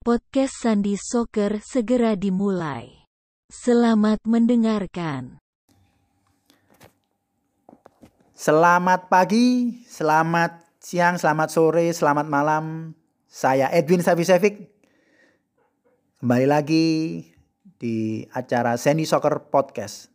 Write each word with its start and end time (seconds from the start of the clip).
Podcast 0.00 0.64
Sandi 0.64 0.96
Soccer 0.96 1.60
segera 1.60 2.16
dimulai. 2.16 3.04
Selamat 3.52 4.24
mendengarkan. 4.24 5.36
Selamat 8.32 9.12
pagi, 9.12 9.76
selamat 9.84 10.80
siang, 10.80 11.20
selamat 11.20 11.48
sore, 11.52 11.92
selamat 11.92 12.32
malam. 12.32 12.96
Saya 13.28 13.68
Edwin 13.76 14.00
Savicevic. 14.00 14.72
Kembali 16.24 16.48
lagi 16.48 17.20
di 17.60 18.24
acara 18.32 18.80
Sandy 18.80 19.04
Soccer 19.04 19.52
Podcast. 19.52 20.08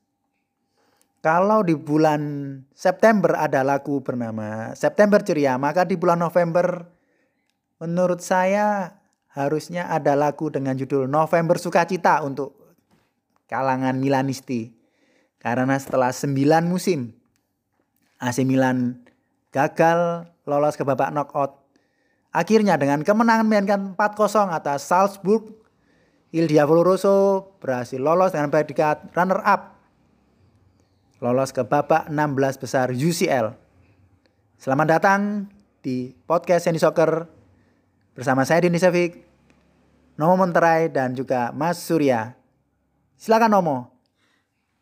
Kalau 1.21 1.61
di 1.61 1.77
bulan 1.77 2.57
September 2.73 3.37
ada 3.37 3.61
lagu 3.61 4.01
bernama 4.01 4.73
September 4.73 5.21
Ceria, 5.21 5.61
maka 5.61 5.85
di 5.85 5.93
bulan 5.93 6.25
November 6.25 6.89
menurut 7.77 8.25
saya 8.25 9.04
harusnya 9.35 9.91
ada 9.91 10.15
lagu 10.15 10.47
dengan 10.47 10.79
judul 10.79 11.11
November 11.11 11.59
Sukacita 11.59 12.23
untuk 12.23 12.55
kalangan 13.51 13.99
Milanisti. 13.99 14.71
Karena 15.37 15.75
setelah 15.77 16.09
9 16.09 16.33
musim 16.65 17.13
AC 18.17 18.41
Milan 18.47 19.05
gagal 19.51 20.31
lolos 20.47 20.79
ke 20.79 20.87
babak 20.87 21.11
knockout. 21.11 21.61
Akhirnya 22.31 22.79
dengan 22.79 23.03
kemenangan 23.03 23.45
mainkan 23.45 23.81
4-0 23.93 24.49
atas 24.49 24.87
Salzburg, 24.87 25.51
Il 26.33 26.49
Diavolo 26.49 26.81
Rosso 26.83 27.15
berhasil 27.59 27.99
lolos 27.99 28.33
dengan 28.33 28.49
predikat 28.49 29.13
runner 29.13 29.39
up. 29.43 29.77
Lolos 31.23 31.55
ke 31.55 31.63
babak 31.63 32.11
16 32.11 32.63
besar 32.63 32.91
UCL. 32.91 33.55
Selamat 34.59 34.87
datang 34.99 35.47
di 35.79 36.11
podcast 36.27 36.67
Sandy 36.67 36.81
Soccer 36.81 37.34
bersama 38.15 38.47
saya 38.47 38.63
Dini 38.63 38.79
Sefik, 38.79 39.27
Nomo 40.15 40.39
Monterai 40.39 40.87
dan 40.87 41.11
juga 41.11 41.51
Mas 41.51 41.83
Surya. 41.83 42.39
Silakan 43.19 43.51
Nomo. 43.51 43.77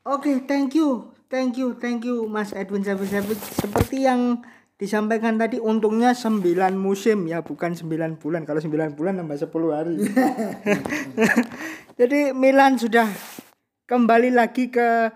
Oke, 0.06 0.46
thank 0.46 0.78
you. 0.78 1.10
Thank 1.34 1.58
you, 1.58 1.74
thank 1.74 2.06
you 2.06 2.30
Mas 2.30 2.54
Edwin 2.54 2.86
Sabit 2.86 3.10
Sabit. 3.10 3.42
Seperti 3.42 4.06
yang 4.06 4.46
disampaikan 4.78 5.42
tadi 5.42 5.58
untungnya 5.58 6.14
9 6.14 6.46
musim 6.78 7.26
ya, 7.26 7.42
bukan 7.42 7.74
9 7.74 8.22
bulan. 8.22 8.46
Kalau 8.46 8.62
9 8.62 8.94
bulan 8.94 9.18
nambah 9.18 9.42
10 9.42 9.50
hari. 9.74 9.98
Jadi 12.00 12.38
Milan 12.38 12.78
sudah 12.78 13.10
kembali 13.90 14.30
lagi 14.30 14.70
ke 14.70 15.10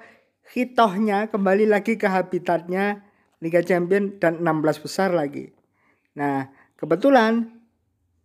hitohnya, 0.58 1.30
kembali 1.30 1.70
lagi 1.70 2.02
ke 2.02 2.10
habitatnya 2.10 3.06
Liga 3.38 3.62
Champion 3.62 4.18
dan 4.18 4.42
16 4.42 4.82
besar 4.82 5.14
lagi. 5.14 5.54
Nah, 6.18 6.50
kebetulan 6.82 7.57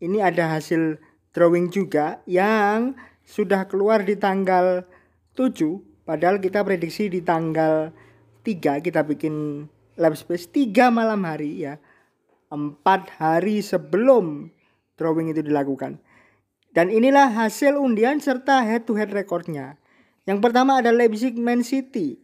ini 0.02 0.18
ada 0.18 0.58
hasil 0.58 0.98
drawing 1.30 1.70
juga 1.70 2.18
yang 2.26 2.98
sudah 3.22 3.70
keluar 3.70 4.02
di 4.02 4.18
tanggal 4.18 4.82
7 5.38 5.54
padahal 6.02 6.42
kita 6.42 6.66
prediksi 6.66 7.06
di 7.06 7.22
tanggal 7.22 7.94
3 8.42 8.82
kita 8.82 9.06
bikin 9.06 9.64
lab 9.96 10.18
space 10.18 10.50
3 10.50 10.90
malam 10.90 11.22
hari 11.22 11.62
ya. 11.62 11.78
4 12.52 12.84
hari 13.16 13.64
sebelum 13.64 14.52
drawing 15.00 15.32
itu 15.32 15.40
dilakukan. 15.40 16.02
Dan 16.72 16.92
inilah 16.92 17.32
hasil 17.32 17.80
undian 17.80 18.20
serta 18.20 18.60
head 18.64 18.84
to 18.84 18.96
head 18.96 19.12
recordnya. 19.12 19.80
Yang 20.28 20.38
pertama 20.44 20.80
ada 20.80 20.92
Leipzig 20.92 21.36
Man 21.36 21.64
City. 21.64 22.20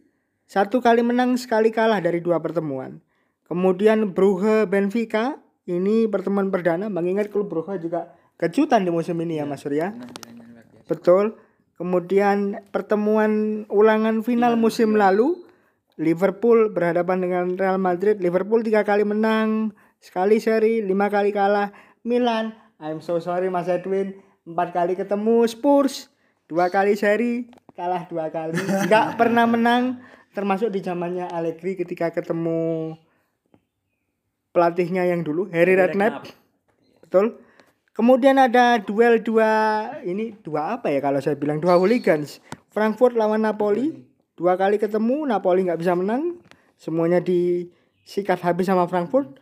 Satu 0.49 0.81
kali 0.81 1.05
menang 1.05 1.37
sekali 1.37 1.69
kalah 1.69 2.01
dari 2.01 2.21
dua 2.21 2.41
pertemuan. 2.41 3.01
Kemudian 3.45 4.13
Brugge 4.13 4.65
Benfica. 4.65 5.37
Ini 5.69 6.09
pertemuan 6.09 6.49
perdana. 6.49 6.89
Mengingat 6.89 7.29
klub 7.29 7.45
Brugge 7.45 7.77
juga 7.77 8.17
kejutan 8.41 8.81
di 8.81 8.89
musim 8.89 9.21
ini 9.21 9.37
ya 9.37 9.45
Mas 9.45 9.61
Surya. 9.61 9.93
Betul. 10.89 11.37
Kemudian 11.77 12.65
pertemuan 12.73 13.63
ulangan 13.69 14.25
final 14.25 14.57
musim 14.57 14.97
lalu 14.97 15.37
Liverpool 16.01 16.73
berhadapan 16.73 17.21
dengan 17.21 17.45
Real 17.53 17.77
Madrid. 17.77 18.17
Liverpool 18.17 18.65
tiga 18.65 18.81
kali 18.81 19.05
menang, 19.05 19.75
sekali 20.01 20.41
seri, 20.41 20.81
lima 20.81 21.11
kali 21.11 21.29
kalah. 21.35 21.69
Milan, 22.01 22.55
I'm 22.79 23.03
so 23.03 23.19
sorry 23.19 23.51
Mas 23.51 23.67
Edwin, 23.67 24.15
empat 24.47 24.71
kali 24.71 24.95
ketemu 24.95 25.43
Spurs, 25.47 26.07
dua 26.47 26.71
kali 26.71 26.95
seri, 26.95 27.51
kalah 27.75 28.07
dua 28.07 28.31
kali, 28.31 28.55
nggak 28.87 29.19
pernah 29.19 29.43
menang. 29.43 29.99
Termasuk 30.31 30.71
di 30.71 30.79
zamannya 30.79 31.27
Allegri 31.27 31.75
ketika 31.75 32.15
ketemu 32.15 32.95
pelatihnya 34.51 35.05
yang 35.05 35.21
dulu 35.21 35.49
Harry 35.53 35.77
Redknapp. 35.77 36.25
Betul. 37.05 37.41
Kemudian 37.93 38.39
ada 38.39 38.79
duel 38.79 39.19
dua 39.19 39.51
ini 40.07 40.31
dua 40.39 40.79
apa 40.79 40.87
ya 40.87 41.03
kalau 41.03 41.19
saya 41.19 41.35
bilang 41.35 41.59
dua 41.59 41.75
hooligans. 41.75 42.39
Frankfurt 42.71 43.17
lawan 43.17 43.43
Napoli. 43.43 44.07
Dua 44.39 44.55
kali 44.55 44.79
ketemu 44.79 45.27
Napoli 45.27 45.67
nggak 45.67 45.81
bisa 45.83 45.99
menang. 45.99 46.39
Semuanya 46.79 47.19
disikat 47.19 48.39
habis 48.39 48.71
sama 48.71 48.87
Frankfurt. 48.87 49.35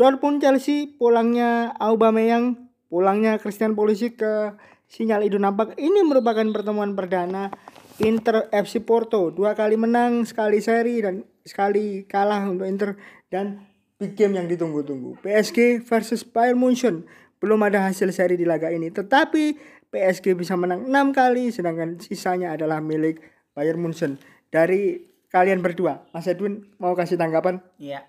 Dortmund 0.00 0.40
Chelsea 0.40 0.94
pulangnya 0.96 1.74
Aubameyang, 1.76 2.70
pulangnya 2.88 3.36
Christian 3.36 3.76
Pulisic 3.76 4.16
ke 4.16 4.56
Sinyal 4.88 5.28
Iduna 5.28 5.52
Park. 5.52 5.76
Ini 5.76 6.00
merupakan 6.06 6.48
pertemuan 6.48 6.96
perdana 6.96 7.52
Inter 8.00 8.48
FC 8.48 8.80
Porto. 8.80 9.28
Dua 9.34 9.52
kali 9.52 9.76
menang, 9.76 10.24
sekali 10.24 10.64
seri 10.64 11.04
dan 11.04 11.28
sekali 11.44 12.08
kalah 12.08 12.48
untuk 12.48 12.64
Inter 12.64 12.96
dan 13.28 13.67
big 13.98 14.14
game 14.14 14.38
yang 14.38 14.46
ditunggu-tunggu. 14.46 15.18
PSG 15.20 15.82
versus 15.82 16.22
Bayern 16.22 16.56
Munchen 16.56 17.04
belum 17.42 17.58
ada 17.66 17.90
hasil 17.90 18.10
seri 18.14 18.38
di 18.38 18.46
laga 18.46 18.70
ini. 18.70 18.90
Tetapi 18.94 19.58
PSG 19.90 20.38
bisa 20.38 20.54
menang 20.54 20.86
6 20.86 21.10
kali 21.14 21.50
sedangkan 21.50 21.98
sisanya 21.98 22.54
adalah 22.54 22.78
milik 22.78 23.18
Bayern 23.52 23.82
Munchen. 23.82 24.16
Dari 24.48 25.02
kalian 25.28 25.60
berdua, 25.60 26.06
Mas 26.14 26.30
Edwin 26.30 26.64
mau 26.78 26.94
kasih 26.94 27.18
tanggapan? 27.18 27.58
Iya. 27.76 28.06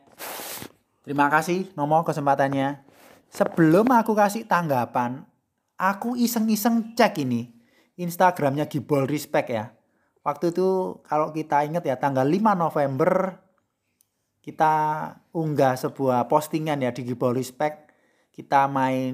Terima 1.03 1.25
kasih 1.27 1.73
Nomo 1.73 2.05
kesempatannya. 2.05 2.85
Sebelum 3.29 3.85
aku 3.89 4.13
kasih 4.13 4.45
tanggapan, 4.45 5.25
aku 5.77 6.13
iseng-iseng 6.17 6.93
cek 6.93 7.21
ini 7.25 7.49
Instagramnya 7.97 8.69
Gibol 8.69 9.09
Respect 9.09 9.49
ya. 9.49 9.73
Waktu 10.21 10.53
itu 10.53 10.99
kalau 11.07 11.33
kita 11.33 11.65
ingat 11.65 11.81
ya 11.85 11.97
tanggal 11.97 12.25
5 12.27 12.53
November 12.53 13.41
kita 14.39 14.73
unggah 15.35 15.75
sebuah 15.75 16.25
postingan 16.31 16.79
ya 16.79 16.91
di 16.95 17.03
Gibol 17.05 17.35
Respect 17.35 17.91
kita 18.31 18.71
main 18.71 19.13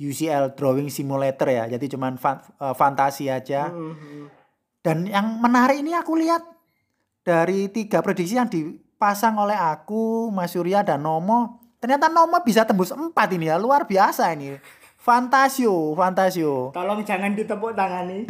UCL 0.00 0.56
drawing 0.56 0.88
simulator 0.88 1.52
ya 1.52 1.68
jadi 1.68 1.84
cuman 1.96 2.16
fan, 2.16 2.40
uh, 2.56 2.72
fantasi 2.72 3.28
aja 3.28 3.68
mm-hmm. 3.68 4.24
dan 4.80 5.04
yang 5.04 5.36
menarik 5.38 5.84
ini 5.84 5.92
aku 5.92 6.16
lihat 6.16 6.40
dari 7.20 7.68
tiga 7.68 8.00
prediksi 8.00 8.40
yang 8.40 8.48
dipasang 8.48 9.36
oleh 9.36 9.56
aku 9.56 10.32
Mas 10.32 10.56
Surya 10.56 10.80
dan 10.80 11.04
Nomo 11.04 11.60
ternyata 11.76 12.08
Nomo 12.08 12.40
bisa 12.40 12.64
tembus 12.64 12.88
empat 12.88 13.28
ini 13.36 13.52
ya 13.52 13.60
luar 13.60 13.84
biasa 13.84 14.32
ini 14.32 14.56
Fantasio, 15.04 15.92
Fantasio. 15.92 16.72
Tolong 16.72 17.04
jangan 17.04 17.36
ditepuk 17.36 17.76
tangan 17.76 18.08
nih. 18.08 18.24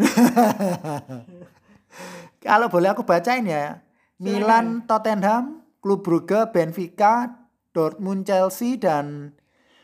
Kalau 2.44 2.66
boleh 2.66 2.90
aku 2.90 3.06
bacain 3.06 3.46
ya. 3.46 3.78
Milan, 4.18 4.82
Tottenham, 4.82 5.63
Klub 5.84 6.00
Brugge, 6.00 6.48
Benfica, 6.48 7.44
Dortmund, 7.76 8.24
Chelsea 8.24 8.80
dan 8.80 9.36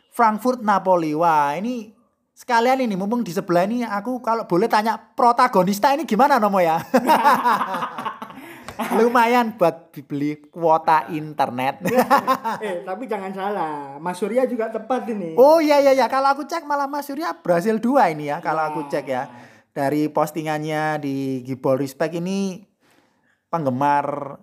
Frankfurt 0.09 0.65
Napoli. 0.65 1.13
Wah, 1.13 1.53
ini 1.61 1.93
sekalian 2.33 2.81
ini 2.81 2.97
mumpung 2.97 3.21
di 3.21 3.37
sebelah 3.37 3.69
ini 3.69 3.85
aku 3.85 4.25
kalau 4.25 4.49
boleh 4.49 4.65
tanya 4.65 4.97
protagonista 4.97 5.93
ini 5.93 6.09
gimana 6.09 6.41
Nomo 6.41 6.57
ya? 6.57 6.81
Lumayan 8.97 9.61
buat 9.61 9.93
beli 10.09 10.41
kuota 10.49 11.05
internet. 11.13 11.85
eh, 12.65 12.81
tapi 12.81 13.05
jangan 13.05 13.37
salah, 13.37 14.01
Mas 14.01 14.17
Surya 14.17 14.49
juga 14.49 14.73
tepat 14.73 15.05
ini. 15.13 15.37
Oh 15.37 15.61
iya 15.61 15.85
iya 15.85 15.93
iya, 15.93 16.09
kalau 16.09 16.33
aku 16.33 16.49
cek 16.49 16.65
malah 16.65 16.89
Mas 16.89 17.13
Surya 17.13 17.37
berhasil 17.37 17.77
dua 17.77 18.09
ini 18.09 18.33
ya, 18.33 18.41
kalau 18.41 18.73
aku 18.73 18.89
cek 18.89 19.05
ya. 19.05 19.29
Dari 19.77 20.09
postingannya 20.09 20.97
di 20.97 21.45
Gibol 21.45 21.77
Respect 21.77 22.17
ini 22.17 22.65
penggemar 23.53 24.41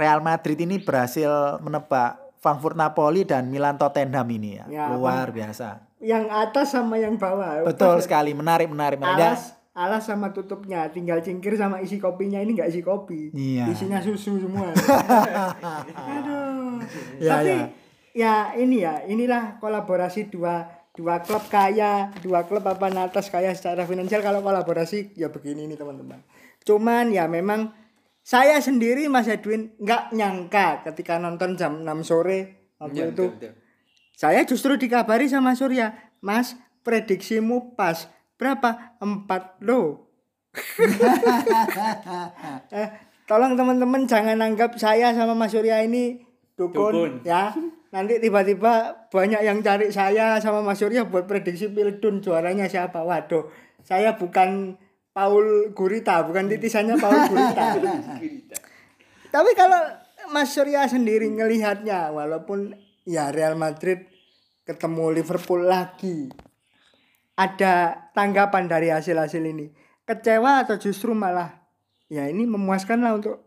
Real 0.00 0.24
Madrid 0.24 0.56
ini 0.56 0.80
berhasil 0.80 1.60
menebak 1.60 2.16
Frankfurt 2.40 2.72
Napoli 2.72 3.28
dan 3.28 3.52
Milan 3.52 3.76
Tottenham 3.76 4.24
ini 4.32 4.56
ya. 4.56 4.64
ya 4.72 4.84
Luar 4.96 5.28
biasa. 5.28 5.84
Yang 6.00 6.24
atas 6.32 6.72
sama 6.72 6.96
yang 6.96 7.20
bawah. 7.20 7.68
Betul 7.68 8.00
sekali, 8.00 8.32
menarik 8.32 8.72
menarik. 8.72 8.96
menarik. 8.96 9.20
Alas, 9.20 9.60
alas 9.76 10.08
sama 10.08 10.32
tutupnya, 10.32 10.88
tinggal 10.88 11.20
cingkir 11.20 11.60
sama 11.60 11.84
isi 11.84 12.00
kopinya 12.00 12.40
ini 12.40 12.56
enggak 12.56 12.72
isi 12.72 12.80
kopi. 12.80 13.36
Iya. 13.36 13.68
Isinya 13.68 14.00
susu 14.00 14.40
semua. 14.40 14.72
Aduh. 16.16 16.80
Ya, 17.20 17.44
Tapi 17.44 17.52
ya. 17.52 17.68
ya 18.16 18.34
ini 18.56 18.80
ya, 18.80 19.04
inilah 19.04 19.60
kolaborasi 19.60 20.32
dua 20.32 20.80
dua 20.96 21.20
klub 21.20 21.44
kaya, 21.52 22.08
dua 22.24 22.48
klub 22.48 22.64
apa 22.64 22.88
atas 22.88 23.28
kaya 23.28 23.52
secara 23.52 23.84
finansial 23.84 24.24
kalau 24.24 24.40
kolaborasi 24.40 25.12
ya 25.12 25.28
begini 25.28 25.68
nih 25.68 25.76
teman-teman. 25.76 26.24
Cuman 26.64 27.12
ya 27.12 27.28
memang 27.28 27.72
saya 28.20 28.60
sendiri 28.60 29.08
Mas 29.08 29.26
Edwin 29.26 29.74
nggak 29.80 30.14
nyangka 30.14 30.84
ketika 30.86 31.16
nonton 31.16 31.56
jam 31.56 31.82
6 31.82 32.04
sore 32.04 32.70
waktu 32.78 33.00
ya, 33.00 33.08
itu. 33.10 33.32
Betul, 33.32 33.36
betul. 33.36 33.52
Saya 34.20 34.44
justru 34.44 34.76
dikabari 34.76 35.32
sama 35.32 35.56
Surya, 35.56 35.96
Mas 36.20 36.52
prediksimu 36.84 37.72
pas. 37.72 38.04
Berapa? 38.36 39.00
Empat 39.00 39.56
lo. 39.64 40.12
eh, 42.76 42.88
tolong 43.24 43.56
teman-teman 43.56 44.04
jangan 44.04 44.36
anggap 44.44 44.76
saya 44.76 45.16
sama 45.16 45.32
Mas 45.32 45.56
Surya 45.56 45.80
ini 45.80 46.20
dukun, 46.52 46.92
Dukun. 46.92 47.12
ya. 47.24 47.56
Nanti 47.90 48.22
tiba-tiba 48.22 49.08
banyak 49.08 49.40
yang 49.40 49.64
cari 49.64 49.88
saya 49.88 50.36
sama 50.38 50.60
Mas 50.60 50.78
Surya 50.78 51.08
buat 51.08 51.24
prediksi 51.24 51.72
Pildun 51.72 52.20
juaranya 52.20 52.68
siapa. 52.68 53.00
Waduh, 53.00 53.48
saya 53.82 54.20
bukan 54.20 54.76
Paul 55.10 55.74
Gurita, 55.74 56.22
bukan 56.22 56.46
titisannya 56.46 56.94
Paul 56.96 57.18
Gurita. 57.26 57.66
Tapi 59.34 59.50
kalau 59.58 59.80
Mas 60.30 60.54
Surya 60.54 60.86
sendiri 60.86 61.26
ngelihatnya 61.26 62.14
walaupun 62.14 62.74
ya 63.02 63.34
Real 63.34 63.58
Madrid 63.58 64.06
ketemu 64.62 65.10
Liverpool 65.10 65.66
lagi. 65.66 66.30
Ada 67.34 68.06
tanggapan 68.14 68.68
dari 68.68 68.92
hasil-hasil 68.92 69.42
ini. 69.42 69.72
Kecewa 70.06 70.66
atau 70.66 70.76
justru 70.78 71.16
malah 71.16 71.58
ya 72.10 72.26
ini 72.26 72.46
memuaskan 72.46 73.00
lah 73.02 73.18
untuk 73.18 73.42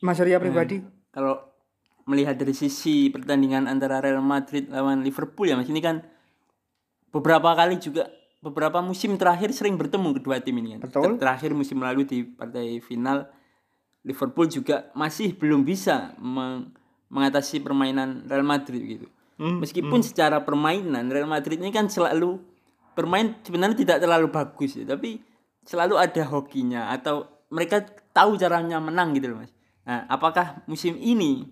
Mas 0.00 0.16
Surya 0.16 0.40
pribadi. 0.40 0.80
Kalau 1.12 1.40
melihat 2.06 2.38
dari 2.38 2.54
sisi 2.54 3.10
pertandingan 3.10 3.66
antara 3.66 3.98
Real 3.98 4.22
Madrid 4.22 4.70
lawan 4.70 5.02
Liverpool 5.02 5.50
ya 5.50 5.58
Mas 5.58 5.66
ini 5.66 5.82
kan 5.82 6.06
beberapa 7.10 7.52
kali 7.56 7.82
juga 7.82 8.06
beberapa 8.40 8.78
musim 8.78 9.16
terakhir 9.16 9.50
sering 9.50 9.74
bertemu 9.74 10.20
kedua 10.20 10.38
tim 10.40 10.56
ini 10.60 10.76
kan. 10.76 10.80
Betul. 10.86 11.02
Ter- 11.02 11.20
Terakhir 11.22 11.50
musim 11.52 11.80
lalu 11.80 12.06
di 12.06 12.18
partai 12.22 12.78
final 12.78 13.26
Liverpool 14.06 14.46
juga 14.46 14.90
masih 14.94 15.34
belum 15.34 15.66
bisa 15.66 16.14
meng- 16.20 16.70
mengatasi 17.10 17.58
permainan 17.62 18.26
Real 18.26 18.46
Madrid 18.46 18.82
gitu. 18.82 19.06
Hmm, 19.36 19.60
Meskipun 19.60 20.00
secara 20.00 20.40
permainan 20.42 21.10
Real 21.10 21.28
Madrid 21.28 21.60
ini 21.60 21.68
kan 21.68 21.90
selalu 21.90 22.40
bermain 22.96 23.36
sebenarnya 23.44 23.76
tidak 23.76 23.98
terlalu 24.00 24.32
bagus 24.32 24.78
ya, 24.78 24.88
tapi 24.88 25.20
selalu 25.66 26.00
ada 26.00 26.22
hokinya 26.24 26.88
atau 26.88 27.28
mereka 27.52 27.84
tahu 28.14 28.40
caranya 28.40 28.80
menang 28.80 29.12
gitu 29.12 29.34
loh 29.34 29.44
Mas. 29.44 29.52
Nah, 29.84 30.08
apakah 30.08 30.64
musim 30.64 30.96
ini 30.96 31.44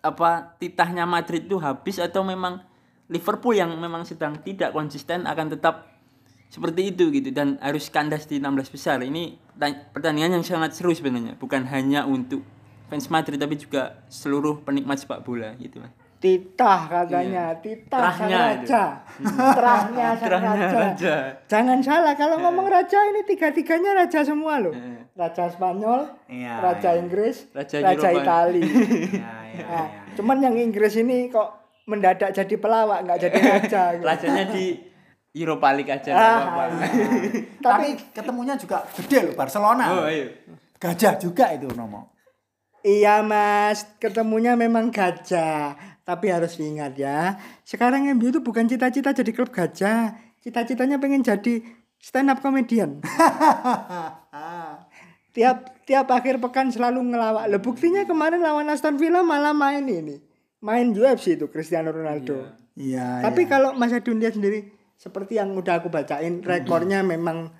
apa 0.00 0.56
titahnya 0.56 1.04
Madrid 1.04 1.44
itu 1.44 1.60
habis 1.60 2.00
atau 2.00 2.24
memang 2.24 2.64
Liverpool 3.10 3.52
yang 3.52 3.74
memang 3.74 4.06
sedang 4.06 4.38
tidak 4.38 4.70
konsisten 4.70 5.26
akan 5.26 5.50
tetap 5.50 5.90
seperti 6.46 6.90
itu 6.90 7.10
gitu 7.10 7.30
dan 7.30 7.58
harus 7.58 7.86
kandas 7.86 8.24
di 8.24 8.38
16 8.38 8.70
besar. 8.70 8.98
Ini 9.00 9.34
pertan- 9.50 9.86
pertandingan 9.90 10.38
yang 10.38 10.44
sangat 10.44 10.74
seru 10.74 10.90
sebenarnya, 10.90 11.34
bukan 11.34 11.66
hanya 11.66 12.06
untuk 12.06 12.42
fans 12.86 13.06
Madrid 13.06 13.38
tapi 13.38 13.54
juga 13.54 14.02
seluruh 14.06 14.62
penikmat 14.62 14.98
sepak 14.98 15.22
bola 15.22 15.54
gitu 15.56 15.78
Mas. 15.78 15.90
Titah 16.20 16.84
katanya, 16.84 17.56
titah 17.56 18.12
sang 18.12 18.28
raja. 18.28 19.00
Terahnya 19.16 20.08
sang 20.12 20.28
Terahnya 20.28 20.52
raja. 20.52 20.78
raja. 20.92 21.14
Jangan 21.48 21.78
salah 21.80 22.12
kalau 22.12 22.36
ngomong 22.38 22.68
raja 22.68 23.00
ini 23.08 23.24
tiga-tiganya 23.24 23.96
raja 23.96 24.20
semua 24.20 24.60
loh. 24.60 24.70
Eh. 24.70 25.00
Raja 25.10 25.48
Spanyol, 25.48 26.12
Iya, 26.28 26.60
raja 26.60 26.90
iya. 26.92 27.00
Inggris, 27.00 27.48
Raja 27.50 27.76
raja, 27.78 28.08
Eropa. 28.08 28.20
Itali. 28.20 28.62
Ya, 29.16 29.32
ya, 29.50 29.64
Nah, 29.66 29.86
cuman 30.12 30.38
yang 30.40 30.54
Inggris 30.54 30.94
ini 30.94 31.28
kok 31.28 31.59
mendadak 31.90 32.30
jadi 32.30 32.54
pelawak 32.54 33.02
nggak 33.02 33.18
jadi 33.26 33.38
raja. 33.42 33.82
gitu. 33.98 34.06
Rajanya 34.06 34.44
di 34.54 34.78
Europa 35.30 35.74
League 35.74 35.90
aja 35.90 36.10
Ah, 36.10 36.38
apa-apa. 36.42 36.62
Tapi 37.58 37.86
ketemunya 38.14 38.54
juga 38.54 38.86
gede 38.94 39.30
loh 39.30 39.34
Barcelona. 39.34 39.84
Oh, 39.90 40.06
ayo. 40.06 40.30
Gajah 40.78 41.18
juga 41.18 41.50
itu 41.50 41.66
Nomo. 41.74 42.14
Iya 42.80 43.20
mas, 43.20 43.84
ketemunya 44.00 44.56
memang 44.56 44.88
gajah. 44.88 45.76
Tapi 46.00 46.32
harus 46.32 46.56
diingat 46.56 46.96
ya, 46.96 47.36
sekarang 47.62 48.08
MU 48.16 48.32
itu 48.32 48.40
bukan 48.40 48.66
cita-cita 48.66 49.12
jadi 49.12 49.30
klub 49.36 49.52
gajah. 49.52 50.16
Cita-citanya 50.40 50.96
pengen 50.96 51.20
jadi 51.20 51.60
stand 52.00 52.32
up 52.32 52.40
comedian. 52.40 53.04
tiap 55.36 55.84
tiap 55.84 56.08
akhir 56.10 56.40
pekan 56.40 56.72
selalu 56.72 57.12
ngelawak. 57.12 57.44
Lo 57.52 57.60
buktinya 57.60 58.08
kemarin 58.08 58.40
lawan 58.40 58.72
Aston 58.72 58.96
Villa 58.96 59.20
malah 59.20 59.52
main 59.52 59.84
ini. 59.84 60.16
Main 60.60 60.92
UFC 60.92 61.40
itu 61.40 61.48
Cristiano 61.48 61.88
Ronaldo. 61.88 62.44
Iya. 62.76 63.24
Tapi 63.24 63.48
kalau 63.48 63.72
Mas 63.76 63.92
Adun 63.92 64.20
dia 64.20 64.32
sendiri 64.32 64.72
seperti 65.00 65.40
yang 65.40 65.56
udah 65.56 65.80
aku 65.80 65.88
bacain, 65.88 66.44
rekornya 66.44 67.00
memang 67.00 67.52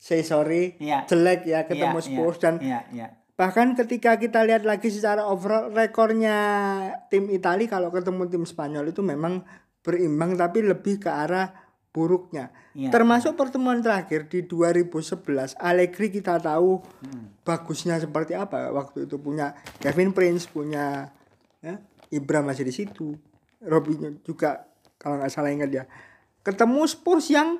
say 0.00 0.24
sorry, 0.24 0.76
Iya. 0.80 1.04
jelek 1.08 1.44
ya 1.44 1.68
ketemu 1.68 2.00
Iya, 2.00 2.04
Spurs 2.04 2.36
iya, 2.36 2.42
dan 2.44 2.54
iya, 2.60 2.80
iya. 2.92 3.08
Bahkan 3.34 3.74
ketika 3.74 4.14
kita 4.14 4.46
lihat 4.46 4.62
lagi 4.62 4.94
secara 4.94 5.26
overall 5.26 5.74
rekornya 5.74 6.36
tim 7.10 7.26
Italia 7.28 7.66
kalau 7.66 7.90
ketemu 7.90 8.30
tim 8.30 8.44
Spanyol 8.46 8.94
itu 8.94 9.02
memang 9.02 9.42
berimbang 9.82 10.38
tapi 10.38 10.62
lebih 10.62 11.02
ke 11.02 11.10
arah 11.10 11.50
buruknya. 11.90 12.54
Iya. 12.78 12.94
Termasuk 12.94 13.34
pertemuan 13.34 13.82
terakhir 13.82 14.30
di 14.30 14.46
2011 14.46 15.54
Allegri 15.58 16.14
kita 16.14 16.38
tahu 16.38 16.78
bagusnya 17.42 17.98
seperti 17.98 18.38
apa 18.38 18.70
waktu 18.70 19.06
itu 19.10 19.18
punya 19.18 19.54
Kevin 19.82 20.14
Prince 20.14 20.46
punya 20.50 21.10
ya, 21.58 21.78
Ibra 22.14 22.40
masih 22.40 22.64
di 22.64 22.74
situ. 22.74 23.18
Robinho 23.64 24.22
juga 24.22 24.70
kalau 24.96 25.18
nggak 25.18 25.32
salah 25.32 25.50
ingat 25.50 25.70
ya. 25.74 25.84
Ketemu 26.44 26.84
Spurs 26.86 27.28
yang 27.32 27.58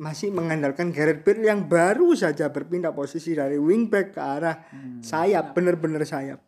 masih 0.00 0.32
mengandalkan 0.32 0.96
Gareth 0.96 1.20
Bale 1.20 1.44
yang 1.44 1.68
baru 1.68 2.16
saja 2.16 2.48
berpindah 2.48 2.96
posisi 2.96 3.36
dari 3.36 3.60
wingback 3.60 4.16
ke 4.16 4.20
arah 4.20 4.56
sayap, 5.04 5.52
bener-bener 5.52 6.00
sayap. 6.08 6.40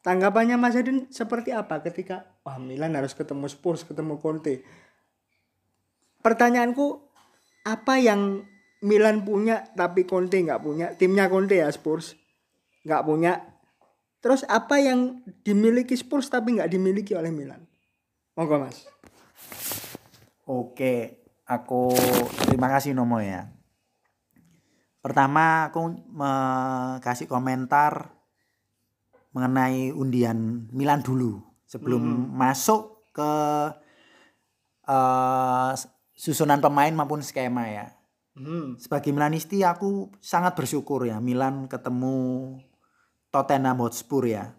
Tanggapannya 0.00 0.56
Mas 0.56 0.78
Edin 0.78 1.10
seperti 1.12 1.52
apa 1.52 1.82
ketika 1.84 2.30
wah 2.46 2.56
Milan 2.56 2.96
harus 2.96 3.12
ketemu 3.12 3.50
Spurs, 3.50 3.84
ketemu 3.84 4.16
Conte? 4.16 4.64
Pertanyaanku 6.24 6.86
apa 7.68 8.00
yang 8.00 8.46
Milan 8.80 9.26
punya 9.26 9.68
tapi 9.76 10.08
Conte 10.08 10.40
nggak 10.40 10.62
punya? 10.62 10.86
Timnya 10.96 11.28
Conte 11.28 11.60
ya 11.60 11.68
Spurs 11.68 12.16
nggak 12.86 13.02
punya. 13.04 13.59
Terus 14.20 14.44
apa 14.44 14.76
yang 14.76 15.24
dimiliki 15.40 15.96
Spurs 15.96 16.28
tapi 16.28 16.60
nggak 16.60 16.70
dimiliki 16.70 17.16
oleh 17.16 17.32
Milan? 17.32 17.64
Monggo 18.36 18.60
Mas. 18.60 18.84
Oke, 20.44 21.24
aku 21.48 21.96
terima 22.44 22.68
kasih 22.68 22.92
Nomo 22.92 23.16
ya. 23.24 23.48
Pertama 25.00 25.72
aku 25.72 25.96
kasih 27.00 27.24
komentar 27.24 28.12
mengenai 29.32 29.96
undian 29.96 30.68
Milan 30.74 31.00
dulu 31.00 31.40
sebelum 31.64 32.34
masuk 32.36 33.08
ke 33.16 33.32
eh, 34.84 35.72
susunan 36.12 36.60
pemain 36.60 36.92
maupun 36.92 37.24
skema 37.24 37.72
ya. 37.72 37.86
Hmm. 38.36 38.76
Sebagai 38.76 39.16
Milanisti 39.16 39.64
aku 39.64 40.12
sangat 40.20 40.52
bersyukur 40.54 41.08
ya 41.08 41.16
Milan 41.18 41.66
ketemu 41.72 42.56
Tottenham 43.30 43.78
Hotspur 43.80 44.26
ya. 44.26 44.54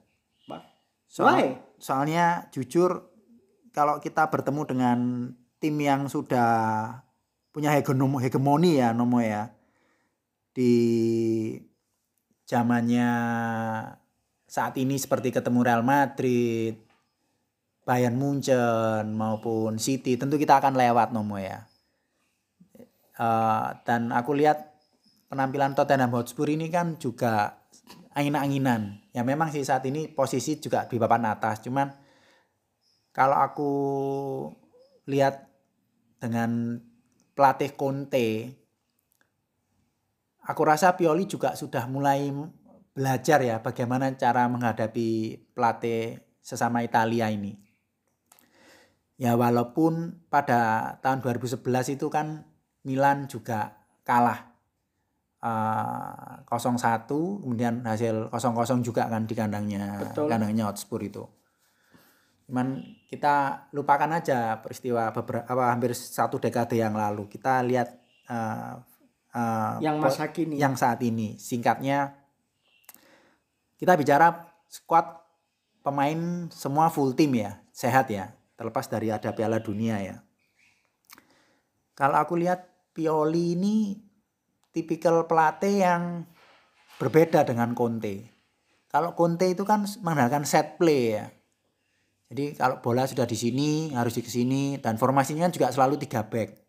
Why? 1.28 1.60
soalnya 1.82 2.46
jujur 2.54 3.10
kalau 3.74 3.98
kita 3.98 4.30
bertemu 4.30 4.62
dengan 4.70 5.00
tim 5.58 5.76
yang 5.82 6.06
sudah 6.06 7.02
punya 7.52 7.74
hegemoni 7.76 8.80
ya 8.80 8.94
Nomo 8.94 9.20
ya 9.20 9.50
di 10.54 10.72
zamannya 12.46 13.10
saat 14.46 14.76
ini 14.76 15.00
seperti 15.00 15.32
ketemu 15.32 15.64
Real 15.64 15.84
Madrid, 15.84 16.76
Bayern 17.88 18.20
Munchen 18.20 19.16
maupun 19.16 19.80
City 19.80 20.20
tentu 20.20 20.36
kita 20.36 20.60
akan 20.60 20.76
lewat 20.76 21.16
Nomo 21.16 21.40
ya. 21.40 21.64
Eh, 23.16 23.68
dan 23.88 24.12
aku 24.12 24.36
lihat 24.36 24.76
penampilan 25.32 25.72
Tottenham 25.72 26.12
Hotspur 26.12 26.52
ini 26.52 26.68
kan 26.68 27.00
juga 27.00 27.61
angin-anginan. 28.16 29.04
Ya 29.16 29.24
memang 29.24 29.52
sih 29.52 29.64
saat 29.64 29.84
ini 29.88 30.12
posisi 30.12 30.60
juga 30.60 30.88
di 30.88 31.00
papan 31.00 31.28
atas, 31.28 31.64
cuman 31.64 31.92
kalau 33.12 33.38
aku 33.40 33.72
lihat 35.08 35.52
dengan 36.22 36.80
pelatih 37.36 37.76
Conte, 37.76 38.56
aku 40.46 40.62
rasa 40.64 40.96
Pioli 40.96 41.28
juga 41.28 41.56
sudah 41.56 41.88
mulai 41.88 42.32
belajar 42.92 43.40
ya 43.40 43.64
bagaimana 43.64 44.12
cara 44.20 44.48
menghadapi 44.52 45.40
pelatih 45.56 46.20
sesama 46.44 46.84
Italia 46.84 47.32
ini. 47.32 47.56
Ya 49.22 49.38
walaupun 49.38 50.26
pada 50.34 50.96
tahun 51.06 51.22
2011 51.22 51.94
itu 51.94 52.10
kan 52.10 52.48
Milan 52.82 53.30
juga 53.30 53.78
kalah 54.02 54.51
eh, 55.42 56.46
0-1 56.46 57.10
kemudian 57.42 57.82
hasil 57.84 58.30
0-0 58.30 58.86
juga 58.86 59.10
kan 59.10 59.26
di 59.26 59.34
kandangnya 59.34 60.06
Betul. 60.06 60.30
kandangnya 60.30 60.70
Hotspur 60.70 61.02
itu. 61.02 61.26
Cuman 62.46 62.84
kita 63.08 63.68
lupakan 63.72 64.12
aja 64.12 64.60
peristiwa 64.60 65.10
beberapa 65.16 65.48
apa, 65.48 65.72
hampir 65.72 65.96
satu 65.96 66.36
dekade 66.38 66.78
yang 66.78 66.94
lalu. 66.94 67.26
Kita 67.32 67.64
lihat 67.64 67.90
eh, 68.30 68.74
eh, 69.34 69.74
Yang 69.82 69.98
masa 69.98 70.26
kini. 70.30 70.56
yang 70.60 70.76
saat 70.76 71.00
ini. 71.02 71.40
Singkatnya 71.40 72.16
kita 73.80 73.98
bicara 73.98 74.46
squad 74.70 75.10
pemain 75.82 76.46
semua 76.54 76.94
full 76.94 77.18
tim 77.18 77.34
ya, 77.34 77.58
sehat 77.74 78.14
ya, 78.14 78.30
terlepas 78.54 78.86
dari 78.86 79.10
ada 79.10 79.34
Piala 79.34 79.58
Dunia 79.58 79.98
ya. 79.98 80.18
kalau 81.98 82.18
aku 82.18 82.38
lihat 82.38 82.70
Pioli 82.94 83.56
ini 83.58 83.94
tipikal 84.72 85.28
pelatih 85.28 85.84
yang 85.84 86.02
berbeda 87.00 87.44
dengan 87.48 87.76
Conte. 87.76 88.32
Kalau 88.92 89.16
Conte 89.16 89.48
itu 89.48 89.64
kan 89.64 89.88
mengandalkan 90.04 90.44
set 90.44 90.76
play 90.76 91.16
ya. 91.16 91.26
Jadi 92.32 92.56
kalau 92.56 92.80
bola 92.80 93.04
sudah 93.04 93.28
di 93.28 93.36
sini 93.36 93.92
harus 93.92 94.16
di 94.16 94.24
sini 94.24 94.80
dan 94.80 94.96
formasinya 94.96 95.52
juga 95.52 95.72
selalu 95.72 96.00
tiga 96.00 96.24
back. 96.28 96.64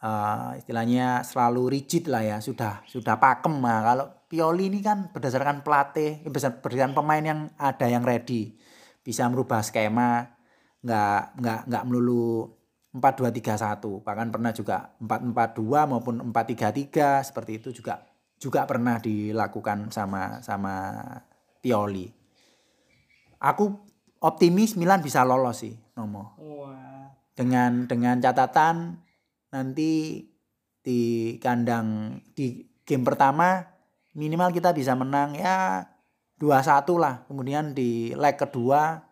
Uh, 0.00 0.56
istilahnya 0.56 1.20
selalu 1.28 1.76
rigid 1.76 2.08
lah 2.08 2.24
ya 2.24 2.36
sudah 2.40 2.80
sudah 2.88 3.20
pakem 3.20 3.60
nah, 3.60 3.84
kalau 3.84 4.06
Pioli 4.32 4.72
ini 4.72 4.80
kan 4.80 5.12
berdasarkan 5.12 5.60
pelatih 5.60 6.24
berdasarkan 6.24 6.96
pemain 6.96 7.20
yang 7.20 7.52
ada 7.60 7.84
yang 7.84 8.00
ready 8.00 8.56
bisa 9.04 9.28
merubah 9.28 9.60
skema 9.60 10.40
nggak 10.80 11.36
nggak 11.36 11.60
nggak 11.68 11.84
melulu 11.84 12.48
4-2-3-1 12.90 14.02
bahkan 14.02 14.28
pernah 14.34 14.50
juga 14.50 14.90
4-4-2 14.98 15.90
maupun 15.90 16.14
4-3-3 16.34 17.22
seperti 17.22 17.62
itu 17.62 17.70
juga 17.70 18.02
juga 18.40 18.64
pernah 18.64 18.96
dilakukan 18.96 19.92
sama 19.92 20.40
sama 20.40 20.96
Pioli. 21.60 22.08
Aku 23.36 23.84
optimis 24.24 24.80
Milan 24.80 25.04
bisa 25.04 25.22
lolos 25.28 25.60
sih 25.60 25.76
Nomo. 25.94 26.40
Dengan 27.36 27.84
dengan 27.84 28.16
catatan 28.18 28.96
nanti 29.52 30.24
di 30.80 31.00
kandang 31.36 32.16
di 32.32 32.64
game 32.88 33.04
pertama 33.04 33.60
minimal 34.16 34.50
kita 34.56 34.72
bisa 34.72 34.96
menang 34.96 35.36
ya 35.36 35.84
2-1 36.40 36.88
lah. 36.96 37.28
Kemudian 37.28 37.76
di 37.76 38.16
leg 38.16 38.40
kedua 38.40 39.09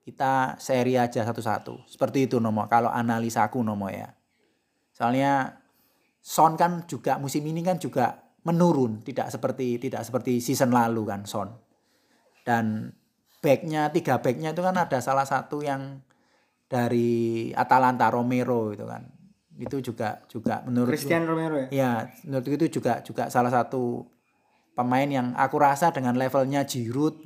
kita 0.00 0.56
seri 0.56 0.96
aja 0.96 1.22
satu-satu. 1.22 1.86
Seperti 1.86 2.26
itu 2.26 2.40
Nomo. 2.40 2.66
Kalau 2.66 2.88
analisa 2.88 3.46
aku 3.46 3.60
Nomo 3.60 3.88
ya. 3.92 4.10
Soalnya 4.92 5.60
Son 6.20 6.52
kan 6.56 6.84
juga 6.84 7.16
musim 7.16 7.44
ini 7.48 7.64
kan 7.64 7.80
juga 7.80 8.32
menurun. 8.44 9.00
Tidak 9.00 9.28
seperti 9.32 9.80
tidak 9.80 10.04
seperti 10.04 10.40
season 10.40 10.72
lalu 10.72 11.08
kan 11.08 11.24
Son 11.24 11.70
dan 12.44 12.96
backnya 13.40 13.94
tiga 13.94 14.20
backnya 14.20 14.52
itu 14.52 14.62
kan 14.64 14.76
ada 14.76 14.98
salah 14.98 15.22
satu 15.22 15.62
yang 15.62 16.02
dari 16.70 17.50
Atalanta 17.54 18.10
Romero 18.10 18.74
itu 18.74 18.82
kan. 18.86 19.06
Itu 19.60 19.78
juga 19.84 20.24
juga 20.26 20.64
menurut 20.64 20.90
Christian 20.90 21.28
Romero 21.28 21.54
ya? 21.54 21.68
Ya 21.70 21.92
menurut 22.24 22.46
itu 22.48 22.80
juga 22.80 23.04
juga 23.04 23.28
salah 23.28 23.52
satu 23.52 24.08
pemain 24.74 25.06
yang 25.06 25.36
aku 25.36 25.60
rasa 25.60 25.92
dengan 25.92 26.16
levelnya 26.16 26.64
Giroud 26.64 27.20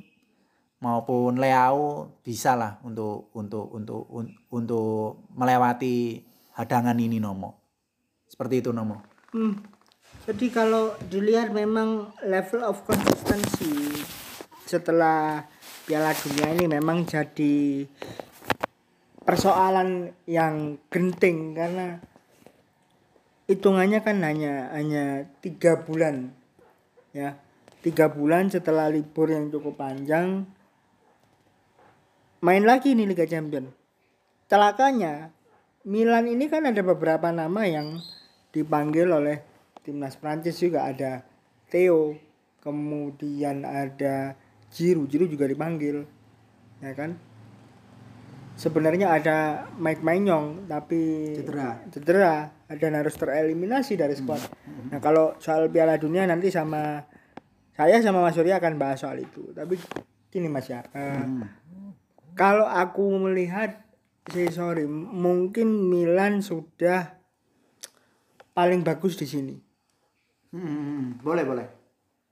maupun 0.83 1.39
Leao 1.39 2.19
bisa 2.25 2.57
lah 2.59 2.79
untuk 2.83 3.31
untuk 3.31 3.71
untuk 3.71 4.03
untuk 4.51 5.23
melewati 5.35 6.19
hadangan 6.55 6.97
ini 6.99 7.19
Nomo. 7.19 7.55
Seperti 8.27 8.59
itu 8.59 8.69
Nomo. 8.75 8.99
Hmm. 9.31 9.59
Jadi 10.25 10.49
kalau 10.49 10.97
dilihat 11.05 11.53
memang 11.53 12.09
level 12.25 12.65
of 12.65 12.81
konsistensi 12.87 14.01
setelah 14.65 15.45
Piala 15.85 16.17
Dunia 16.17 16.49
ini 16.57 16.65
memang 16.65 17.05
jadi 17.05 17.85
persoalan 19.21 20.09
yang 20.25 20.81
genting 20.89 21.53
karena 21.53 22.01
hitungannya 23.45 24.01
kan 24.01 24.17
hanya 24.25 24.73
hanya 24.73 25.29
tiga 25.45 25.85
bulan 25.85 26.33
ya. 27.13 27.37
Tiga 27.85 28.09
bulan 28.09 28.49
setelah 28.49 28.89
libur 28.89 29.29
yang 29.29 29.53
cukup 29.53 29.77
panjang 29.77 30.49
main 32.45 32.61
lagi 32.61 32.93
nih 32.93 33.09
Liga 33.09 33.25
Champion. 33.25 33.73
Celakanya 34.45 35.33
Milan 35.89 36.29
ini 36.29 36.45
kan 36.45 36.69
ada 36.69 36.85
beberapa 36.85 37.33
nama 37.33 37.65
yang 37.65 37.97
dipanggil 38.53 39.09
oleh 39.09 39.41
timnas 39.81 40.13
Prancis 40.21 40.61
juga. 40.61 40.85
Ada 40.85 41.25
Theo 41.73 42.13
kemudian 42.61 43.65
ada 43.65 44.37
Jiru 44.69 45.09
Jiru 45.09 45.25
juga 45.25 45.49
dipanggil 45.49 46.05
ya 46.85 46.93
kan? 46.93 47.17
Sebenarnya 48.55 49.11
ada 49.17 49.67
Mike 49.81 50.05
Maignan 50.05 50.69
tapi 50.69 51.33
cedera. 51.41 51.81
cedera. 51.89 52.35
Dan 52.65 52.97
harus 52.97 53.13
tereliminasi 53.17 53.93
dari 53.93 54.17
squad. 54.17 54.41
Hmm. 54.65 54.89
nah 54.89 54.97
kalau 55.01 55.37
soal 55.37 55.69
Piala 55.69 56.01
Dunia 56.01 56.25
nanti 56.25 56.49
sama 56.49 57.05
saya 57.77 58.01
sama 58.01 58.25
Mas 58.25 58.33
Surya 58.37 58.57
akan 58.61 58.73
bahas 58.77 59.01
soal 59.01 59.21
itu. 59.21 59.53
Tapi 59.53 59.77
gini 60.35 60.51
Mas 60.51 60.67
ya 60.67 60.83
uh, 60.83 61.23
hmm. 61.23 61.64
Kalau 62.37 62.67
aku 62.67 63.07
melihat 63.17 63.81
sih 64.29 64.51
sorry 64.51 64.85
mungkin 64.87 65.89
Milan 65.89 66.43
sudah 66.43 67.17
paling 68.53 68.83
bagus 68.85 69.15
di 69.17 69.27
sini 69.27 69.55
Hmm, 70.55 71.19
boleh 71.19 71.43
boleh. 71.43 71.67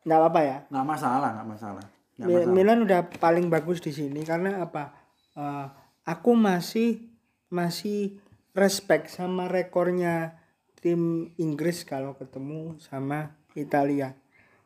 Nggak 0.07 0.19
apa-apa 0.23 0.41
ya? 0.47 0.57
Nggak 0.71 0.87
masalah, 0.87 1.29
nggak 1.35 1.49
masalah. 1.51 1.85
Nggak 2.15 2.27
masalah. 2.31 2.53
Milan 2.55 2.79
udah 2.87 2.99
paling 3.19 3.47
bagus 3.51 3.83
di 3.83 3.91
sini 3.91 4.23
karena 4.23 4.63
apa? 4.63 4.95
Uh, 5.35 5.67
aku 6.07 6.31
masih 6.31 7.11
masih 7.51 8.15
respect 8.55 9.11
sama 9.11 9.51
rekornya 9.51 10.39
tim 10.79 11.35
Inggris 11.35 11.83
kalau 11.83 12.15
ketemu 12.15 12.79
sama 12.79 13.35
Italia. 13.59 14.15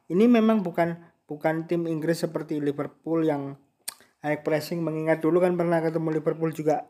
Ini 0.05 0.29
memang 0.29 0.61
bukan 0.61 0.93
bukan 1.25 1.65
tim 1.65 1.89
Inggris 1.89 2.21
seperti 2.21 2.61
Liverpool 2.61 3.25
yang 3.25 3.57
high 4.21 4.41
pressing 4.41 4.81
mengingat 4.81 5.21
dulu 5.21 5.41
kan 5.43 5.53
pernah 5.53 5.81
ketemu 5.81 6.21
Liverpool 6.21 6.51
juga 6.53 6.85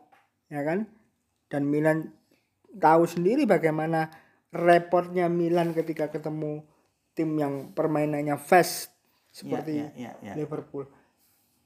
ya 0.48 0.64
kan 0.64 0.88
dan 1.48 1.68
Milan 1.68 2.12
tahu 2.72 3.04
sendiri 3.08 3.48
bagaimana 3.48 4.12
repotnya 4.52 5.28
Milan 5.28 5.76
ketika 5.76 6.08
ketemu 6.08 6.64
tim 7.12 7.36
yang 7.36 7.72
permainannya 7.72 8.36
fast 8.40 8.92
seperti 9.28 9.84
yeah, 9.84 9.90
yeah, 9.92 10.14
yeah, 10.20 10.32
yeah. 10.32 10.36
Liverpool. 10.38 10.88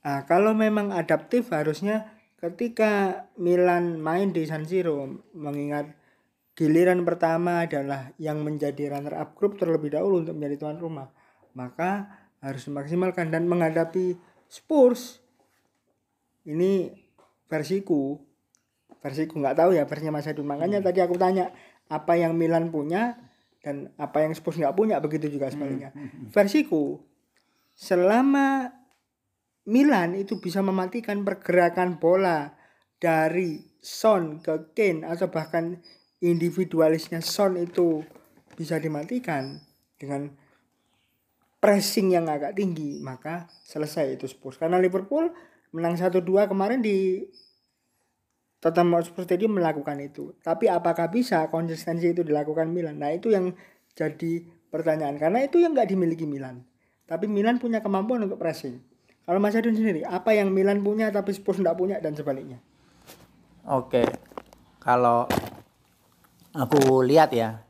Nah, 0.02 0.26
kalau 0.26 0.50
memang 0.50 0.90
adaptif 0.90 1.54
harusnya 1.54 2.10
ketika 2.42 3.24
Milan 3.38 4.02
main 4.02 4.34
di 4.34 4.42
San 4.50 4.66
Siro 4.66 5.06
mengingat 5.30 5.94
giliran 6.58 7.06
pertama 7.06 7.64
adalah 7.64 8.10
yang 8.18 8.42
menjadi 8.42 8.98
runner 8.98 9.14
up 9.14 9.38
grup 9.38 9.56
terlebih 9.56 9.94
dahulu 9.94 10.26
untuk 10.26 10.34
menjadi 10.36 10.66
tuan 10.66 10.76
rumah 10.76 11.08
maka 11.56 12.10
harus 12.42 12.66
memaksimalkan 12.68 13.30
dan 13.30 13.46
menghadapi 13.48 14.18
Spurs 14.50 15.21
ini 16.48 16.90
versiku 17.46 18.18
versiku 19.02 19.42
nggak 19.42 19.58
tahu 19.58 19.70
ya 19.74 19.84
versinya 19.84 20.14
Mas 20.14 20.30
Adun 20.30 20.46
makanya 20.46 20.78
hmm. 20.80 20.86
tadi 20.86 20.98
aku 21.02 21.18
tanya 21.18 21.50
apa 21.90 22.16
yang 22.16 22.38
Milan 22.38 22.70
punya 22.70 23.18
dan 23.62 23.94
apa 23.98 24.26
yang 24.26 24.34
Spurs 24.34 24.58
nggak 24.58 24.74
punya 24.74 24.98
begitu 24.98 25.30
juga 25.30 25.46
sebaliknya. 25.52 25.94
Hmm, 25.94 26.02
hmm, 26.02 26.10
hmm. 26.10 26.28
Versiku 26.34 26.98
selama 27.78 28.74
Milan 29.70 30.18
itu 30.18 30.42
bisa 30.42 30.58
mematikan 30.58 31.22
pergerakan 31.22 32.02
bola 32.02 32.50
dari 32.98 33.62
Son 33.78 34.42
ke 34.42 34.74
Kane 34.74 35.06
atau 35.06 35.30
bahkan 35.30 35.78
individualisnya 36.22 37.22
Son 37.22 37.54
itu 37.58 38.02
bisa 38.58 38.78
dimatikan 38.82 39.62
dengan 39.98 40.30
pressing 41.62 42.14
yang 42.14 42.26
agak 42.26 42.58
tinggi 42.58 42.98
maka 42.98 43.46
selesai 43.62 44.18
itu 44.18 44.26
Spurs 44.26 44.58
karena 44.58 44.82
Liverpool 44.82 45.30
menang 45.72 45.96
1-2 45.96 46.52
kemarin 46.52 46.84
di 46.84 47.24
Tottenham 48.62 48.94
Hotspur 49.00 49.26
Stadium 49.26 49.58
melakukan 49.58 49.98
itu. 49.98 50.38
Tapi 50.38 50.70
apakah 50.70 51.10
bisa 51.10 51.50
konsistensi 51.50 52.14
itu 52.14 52.22
dilakukan 52.22 52.70
Milan? 52.70 53.02
Nah 53.02 53.10
itu 53.10 53.34
yang 53.34 53.50
jadi 53.98 54.46
pertanyaan. 54.70 55.18
Karena 55.18 55.42
itu 55.42 55.58
yang 55.58 55.74
nggak 55.74 55.90
dimiliki 55.90 56.28
Milan. 56.28 56.62
Tapi 57.08 57.26
Milan 57.26 57.58
punya 57.58 57.82
kemampuan 57.82 58.22
untuk 58.22 58.38
pressing. 58.38 58.78
Kalau 59.26 59.38
Mas 59.42 59.58
Adun 59.58 59.74
sendiri, 59.74 60.06
apa 60.06 60.34
yang 60.34 60.54
Milan 60.54 60.82
punya 60.82 61.10
tapi 61.10 61.34
Spurs 61.34 61.58
nggak 61.58 61.78
punya 61.78 61.96
dan 61.98 62.14
sebaliknya? 62.14 62.58
Oke, 63.66 64.02
kalau 64.82 65.30
aku 66.50 67.06
lihat 67.06 67.30
ya, 67.30 67.62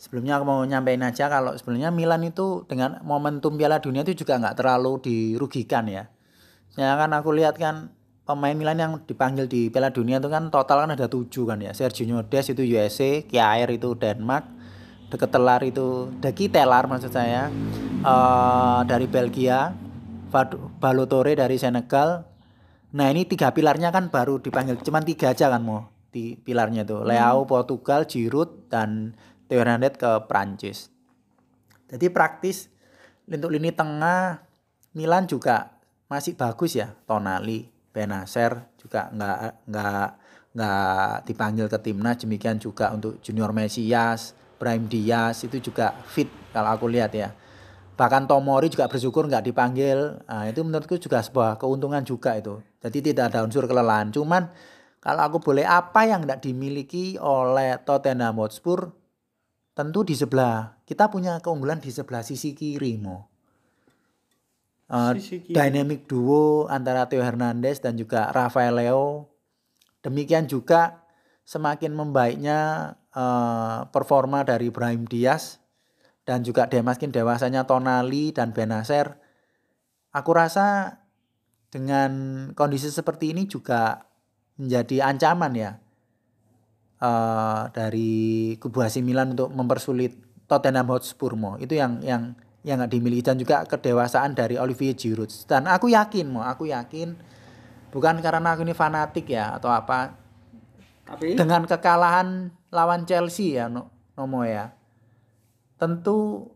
sebelumnya 0.00 0.40
aku 0.40 0.44
mau 0.48 0.60
nyampein 0.64 1.04
aja 1.04 1.28
kalau 1.28 1.52
sebenarnya 1.52 1.92
Milan 1.92 2.24
itu 2.24 2.64
dengan 2.64 3.04
momentum 3.04 3.60
Piala 3.60 3.84
Dunia 3.84 4.00
itu 4.00 4.24
juga 4.24 4.40
nggak 4.40 4.56
terlalu 4.56 4.92
dirugikan 5.04 5.84
ya. 5.92 6.08
Ya 6.76 6.96
kan 6.96 7.12
aku 7.12 7.36
lihat 7.36 7.60
kan 7.60 7.92
pemain 8.24 8.56
Milan 8.56 8.80
yang 8.80 8.92
dipanggil 9.04 9.44
di 9.44 9.68
Piala 9.68 9.92
Dunia 9.92 10.16
itu 10.22 10.32
kan 10.32 10.48
total 10.48 10.86
kan 10.86 10.90
ada 10.96 11.06
tujuh 11.10 11.44
kan 11.44 11.60
ya. 11.60 11.76
Sergio 11.76 12.24
Des 12.24 12.46
itu 12.48 12.62
USA 12.64 13.20
Kjaer 13.28 13.68
itu 13.72 13.92
Denmark 13.92 14.44
deket 15.12 15.28
telar 15.28 15.60
itu 15.60 16.08
Deki 16.24 16.48
Telar 16.48 16.88
maksud 16.88 17.12
saya. 17.12 17.52
Uh, 18.02 18.82
dari 18.88 19.06
Belgia 19.06 19.70
Balotore 20.80 21.36
dari 21.36 21.60
Senegal. 21.60 22.26
Nah 22.96 23.06
ini 23.12 23.28
tiga 23.28 23.52
pilarnya 23.52 23.92
kan 23.92 24.08
baru 24.08 24.40
dipanggil 24.40 24.80
cuman 24.80 25.04
tiga 25.06 25.30
aja 25.30 25.52
kan 25.52 25.62
mau 25.62 25.92
di 26.12 26.36
pilarnya 26.36 26.84
tuh 26.84 27.08
Leao 27.08 27.44
hmm. 27.44 27.48
Portugal 27.48 28.04
Giroud 28.04 28.68
dan 28.68 29.16
Theo 29.48 29.62
Hernandez 29.62 29.96
ke 29.96 30.10
Prancis. 30.28 30.92
Jadi 31.88 32.08
praktis 32.08 32.72
untuk 33.28 33.52
lini 33.52 33.72
tengah 33.72 34.44
Milan 34.96 35.28
juga 35.28 35.81
masih 36.12 36.36
bagus 36.36 36.76
ya. 36.76 36.92
Tonali 37.08 37.72
Benacer 37.88 38.68
juga 38.76 39.08
nggak 39.08 39.64
nggak 39.64 40.06
nggak 40.52 41.12
dipanggil 41.24 41.66
ke 41.72 41.78
timnas. 41.80 42.20
Demikian 42.20 42.60
juga 42.60 42.92
untuk 42.92 43.16
junior 43.24 43.56
Mesias 43.56 44.36
Brahim 44.60 44.84
Diaz 44.84 45.40
itu 45.48 45.72
juga 45.72 45.96
fit 46.04 46.28
kalau 46.52 46.76
aku 46.76 46.84
lihat 46.92 47.16
ya. 47.16 47.32
Bahkan 47.96 48.28
Tomori 48.28 48.68
juga 48.68 48.88
bersyukur 48.88 49.28
nggak 49.28 49.48
dipanggil. 49.48 50.20
Nah, 50.28 50.48
itu 50.48 50.60
menurutku 50.64 50.96
juga 51.00 51.24
sebuah 51.24 51.56
keuntungan 51.56 52.04
juga 52.04 52.36
itu. 52.36 52.60
Jadi 52.80 53.12
tidak 53.12 53.32
ada 53.32 53.44
unsur 53.44 53.64
kelelahan. 53.64 54.12
Cuman 54.12 54.48
kalau 55.00 55.22
aku 55.28 55.38
boleh 55.40 55.64
apa 55.64 56.08
yang 56.08 56.24
tidak 56.24 56.40
dimiliki 56.44 57.16
oleh 57.20 57.80
Tottenham 57.84 58.40
Hotspur? 58.40 58.92
Tentu 59.72 60.04
di 60.04 60.12
sebelah. 60.12 60.84
Kita 60.84 61.08
punya 61.08 61.40
keunggulan 61.40 61.80
di 61.80 61.88
sebelah 61.88 62.20
sisi 62.20 62.52
kiri 62.52 63.00
mo 63.00 63.31
Uh, 64.92 65.16
dynamic 65.48 66.04
duo 66.04 66.68
antara 66.68 67.08
Theo 67.08 67.24
Hernandez 67.24 67.80
dan 67.80 67.96
juga 67.96 68.28
Rafael 68.28 68.76
Leo 68.76 69.32
demikian 70.04 70.44
juga 70.44 71.08
semakin 71.48 71.96
membaiknya 71.96 72.92
uh, 73.16 73.88
performa 73.88 74.44
dari 74.44 74.68
Ibrahim 74.68 75.08
Diaz 75.08 75.62
dan 76.22 76.46
juga 76.46 76.70
semakin 76.70 77.10
dewasanya 77.10 77.66
Tonali 77.66 78.30
dan 78.30 78.54
Benacer. 78.54 79.18
Aku 80.12 80.30
rasa 80.36 80.98
dengan 81.72 82.12
kondisi 82.52 82.92
seperti 82.92 83.32
ini 83.32 83.48
juga 83.48 84.04
menjadi 84.60 85.08
ancaman 85.08 85.52
ya 85.56 85.72
eh, 87.00 87.62
dari 87.72 88.12
kubu 88.60 88.84
AC 88.84 89.00
Milan 89.00 89.32
untuk 89.34 89.50
mempersulit 89.50 90.14
Tottenham 90.44 90.92
Hotspur 90.92 91.32
mo. 91.32 91.56
Itu 91.56 91.72
yang 91.72 92.04
yang 92.04 92.36
yang 92.62 92.78
nggak 92.78 92.92
dimiliki 92.94 93.22
dan 93.26 93.38
juga 93.38 93.66
kedewasaan 93.66 94.38
dari 94.38 94.54
Olivier 94.58 94.94
Giroud. 94.94 95.30
Dan 95.46 95.66
aku 95.66 95.90
yakin 95.90 96.26
mo 96.30 96.46
aku 96.46 96.70
yakin 96.70 97.14
bukan 97.92 98.24
karena 98.24 98.56
aku 98.56 98.64
ini 98.64 98.72
fanatik 98.72 99.28
ya 99.28 99.60
atau 99.60 99.68
apa 99.68 100.16
Tapi? 101.04 101.36
dengan 101.36 101.68
kekalahan 101.68 102.48
lawan 102.72 103.04
Chelsea 103.04 103.60
ya 103.60 103.68
no, 103.68 103.92
Nomo 104.16 104.48
ya 104.48 104.72
tentu 105.76 106.48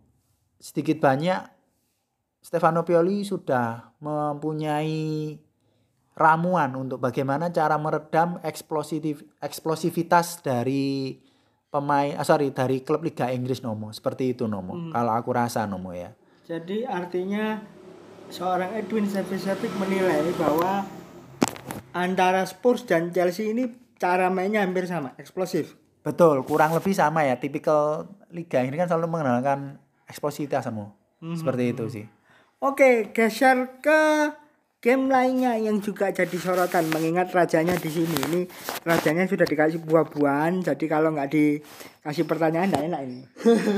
sedikit 0.57 1.03
banyak 1.03 1.45
Stefano 2.41 2.87
Pioli 2.87 3.27
sudah 3.27 3.93
mempunyai 4.01 5.37
ramuan 6.17 6.73
untuk 6.79 7.03
bagaimana 7.03 7.53
cara 7.53 7.77
meredam 7.77 8.41
eksplosif 8.41 9.21
eksplosivitas 9.43 10.41
dari 10.41 11.21
pemain 11.77 12.17
ah, 12.17 12.25
sorry 12.25 12.57
dari 12.57 12.81
klub 12.81 13.05
Liga 13.05 13.29
Inggris 13.29 13.61
Nomo 13.61 13.93
seperti 13.93 14.33
itu 14.33 14.49
Nomo 14.49 14.89
kalau 14.89 15.13
aku 15.13 15.37
rasa 15.37 15.69
Nomo 15.69 15.93
ya. 15.93 16.17
Jadi 16.49 16.89
artinya 16.89 17.61
seorang 18.33 18.73
Edwin 18.81 19.05
Savicevic 19.05 19.77
menilai 19.77 20.25
bahwa 20.41 20.89
antara 21.93 22.49
Spurs 22.49 22.89
dan 22.89 23.13
Chelsea 23.13 23.53
ini 23.53 23.69
cara 24.01 24.33
mainnya 24.33 24.65
hampir 24.65 24.89
sama, 24.89 25.13
eksplosif. 25.21 25.77
betul 26.07 26.47
kurang 26.47 26.71
lebih 26.73 26.95
sama 26.95 27.27
ya. 27.27 27.37
Tipikal 27.37 28.09
Liga 28.31 28.63
ini 28.63 28.79
kan 28.79 28.87
selalu 28.87 29.11
mengenalkan 29.11 29.77
eksplosivitas 30.09 30.71
Nomo 30.71 30.97
seperti 31.21 31.65
itu 31.77 31.85
sih. 31.91 32.07
Oke, 32.63 33.13
geser 33.13 33.83
ke 33.85 34.33
game 34.87 35.11
lainnya 35.11 35.59
yang 35.59 35.83
juga 35.83 36.15
jadi 36.15 36.39
sorotan 36.39 36.87
mengingat 36.95 37.35
rajanya 37.35 37.75
di 37.75 37.91
sini. 37.91 38.15
Ini 38.31 38.41
rajanya 38.87 39.27
sudah 39.27 39.43
dikasih 39.43 39.83
buah-buahan, 39.83 40.63
jadi 40.63 40.85
kalau 40.87 41.11
nggak 41.11 41.35
dikasih 41.35 42.23
pertanyaan 42.23 42.71
nggak 42.71 42.87
enak 42.87 43.01
ini. 43.03 43.21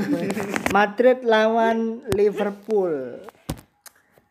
Madrid 0.77 1.25
lawan 1.25 2.05
Liverpool. 2.13 3.25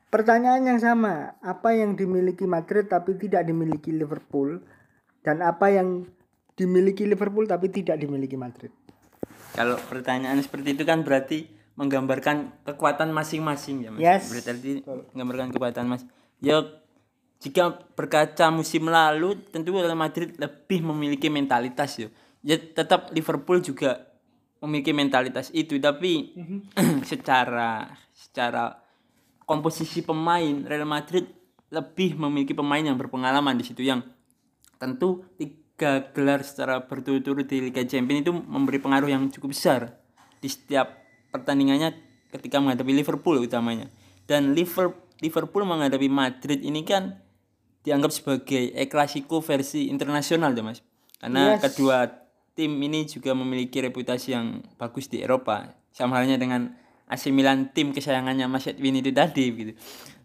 Pertanyaan 0.07 0.71
yang 0.71 0.79
sama, 0.79 1.35
apa 1.43 1.75
yang 1.75 1.99
dimiliki 1.99 2.47
Madrid 2.47 2.87
tapi 2.87 3.19
tidak 3.19 3.43
dimiliki 3.43 3.91
Liverpool 3.91 4.63
dan 5.27 5.43
apa 5.43 5.75
yang 5.75 6.07
dimiliki 6.55 7.05
Liverpool 7.11 7.51
tapi 7.51 7.75
tidak 7.75 7.99
dimiliki 7.99 8.39
Madrid? 8.39 8.71
Kalau 9.53 9.75
pertanyaan 9.91 10.39
seperti 10.39 10.79
itu 10.79 10.87
kan 10.87 11.03
berarti 11.03 11.51
menggambarkan 11.75 12.63
kekuatan 12.63 13.11
masing-masing 13.11 13.83
ya 13.83 13.91
Mas. 13.91 14.01
Yes. 14.01 14.23
Berarti 14.31 14.87
menggambarkan 14.87 15.51
kekuatan 15.51 15.85
Mas. 15.91 16.03
Ya 16.39 16.63
jika 17.39 17.79
berkaca 17.95 18.51
musim 18.51 18.91
lalu 18.91 19.39
tentu 19.51 19.75
Real 19.75 19.95
Madrid 19.95 20.35
lebih 20.39 20.83
memiliki 20.83 21.31
mentalitas 21.31 21.99
ya. 21.99 22.09
Ya 22.43 22.59
tetap 22.59 23.11
Liverpool 23.15 23.63
juga 23.63 24.09
memiliki 24.59 24.91
mentalitas 24.91 25.55
itu 25.55 25.79
tapi 25.79 26.35
secara 27.11 27.95
secara 28.11 28.83
komposisi 29.47 30.03
pemain 30.03 30.67
Real 30.67 30.87
Madrid 30.87 31.31
lebih 31.71 32.19
memiliki 32.19 32.57
pemain 32.57 32.83
yang 32.83 32.99
berpengalaman 32.99 33.55
di 33.55 33.65
situ 33.67 33.85
yang 33.87 34.03
tentu 34.81 35.27
tiga 35.37 36.11
gelar 36.11 36.43
secara 36.43 36.83
berturut-turut 36.83 37.47
di 37.47 37.71
Liga 37.71 37.85
Champions 37.87 38.25
itu 38.27 38.33
memberi 38.35 38.83
pengaruh 38.83 39.11
yang 39.11 39.29
cukup 39.31 39.55
besar 39.55 39.95
di 40.43 40.49
setiap 40.51 41.07
pertandingannya 41.31 41.95
ketika 42.35 42.59
menghadapi 42.59 42.93
Liverpool 42.95 43.39
utamanya 43.43 43.87
dan 44.27 44.57
Liverpool 44.57 45.08
Liverpool 45.19 45.67
menghadapi 45.67 46.07
Madrid 46.07 46.63
ini 46.63 46.83
kan 46.83 47.19
dianggap 47.83 48.11
sebagai 48.11 48.71
El 48.75 48.87
Clasico 48.87 49.41
versi 49.41 49.89
internasional 49.89 50.53
ya 50.53 50.63
mas. 50.63 50.81
Karena 51.19 51.57
Yes. 51.57 51.63
kedua 51.65 52.07
tim 52.55 52.75
ini 52.79 53.07
juga 53.07 53.35
memiliki 53.35 53.79
reputasi 53.79 54.35
yang 54.35 54.47
bagus 54.77 55.07
di 55.07 55.23
Eropa. 55.23 55.75
Sama 55.91 56.19
halnya 56.19 56.39
dengan 56.39 56.75
AC 57.09 57.33
Milan 57.33 57.73
tim 57.73 57.91
kesayangannya 57.91 58.47
Mas 58.47 58.69
Edwin 58.69 58.99
itu 58.99 59.11
tadi 59.11 59.45
gitu. 59.51 59.73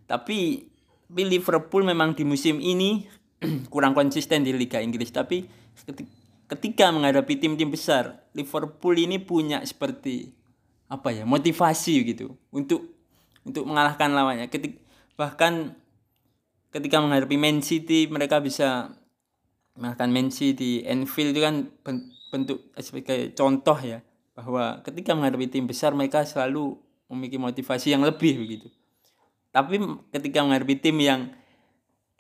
Tapi 0.05 0.69
tapi 1.03 1.29
Liverpool 1.29 1.85
memang 1.85 2.17
di 2.17 2.25
musim 2.25 2.57
ini 2.57 3.05
kurang 3.73 3.93
konsisten 3.93 4.41
di 4.41 4.49
Liga 4.51 4.81
Inggris. 4.81 5.13
Tapi 5.13 5.45
keti- 5.85 6.09
ketika 6.49 6.89
menghadapi 6.89 7.37
tim-tim 7.37 7.69
besar 7.69 8.25
Liverpool 8.33 8.97
ini 8.97 9.21
punya 9.21 9.61
seperti 9.61 10.33
apa 10.89 11.09
ya 11.09 11.23
motivasi 11.25 12.05
gitu 12.05 12.33
untuk 12.49 12.91
untuk 13.45 13.63
mengalahkan 13.65 14.09
lawannya. 14.11 14.49
Ketik 14.49 14.82
bahkan 15.13 15.77
ketika 16.73 16.97
menghadapi 16.99 17.37
Man 17.37 17.61
City 17.61 18.09
mereka 18.09 18.41
bisa 18.41 18.97
mengalahkan 19.77 20.09
Man 20.09 20.29
City. 20.33 20.85
Anfield 20.85 21.37
itu 21.37 21.41
kan 21.41 21.55
ben- 21.85 22.09
bentuk 22.33 22.73
sebagai 22.81 23.33
contoh 23.37 23.77
ya 23.77 24.01
bahwa 24.33 24.81
ketika 24.81 25.13
menghadapi 25.13 25.45
tim 25.49 25.69
besar 25.69 25.93
mereka 25.93 26.25
selalu 26.25 26.77
memiliki 27.09 27.37
motivasi 27.37 27.93
yang 27.93 28.01
lebih 28.01 28.41
begitu. 28.41 28.67
Tapi 29.53 29.77
ketika 30.09 30.41
menghadapi 30.41 30.75
tim 30.81 30.97
yang 30.97 31.29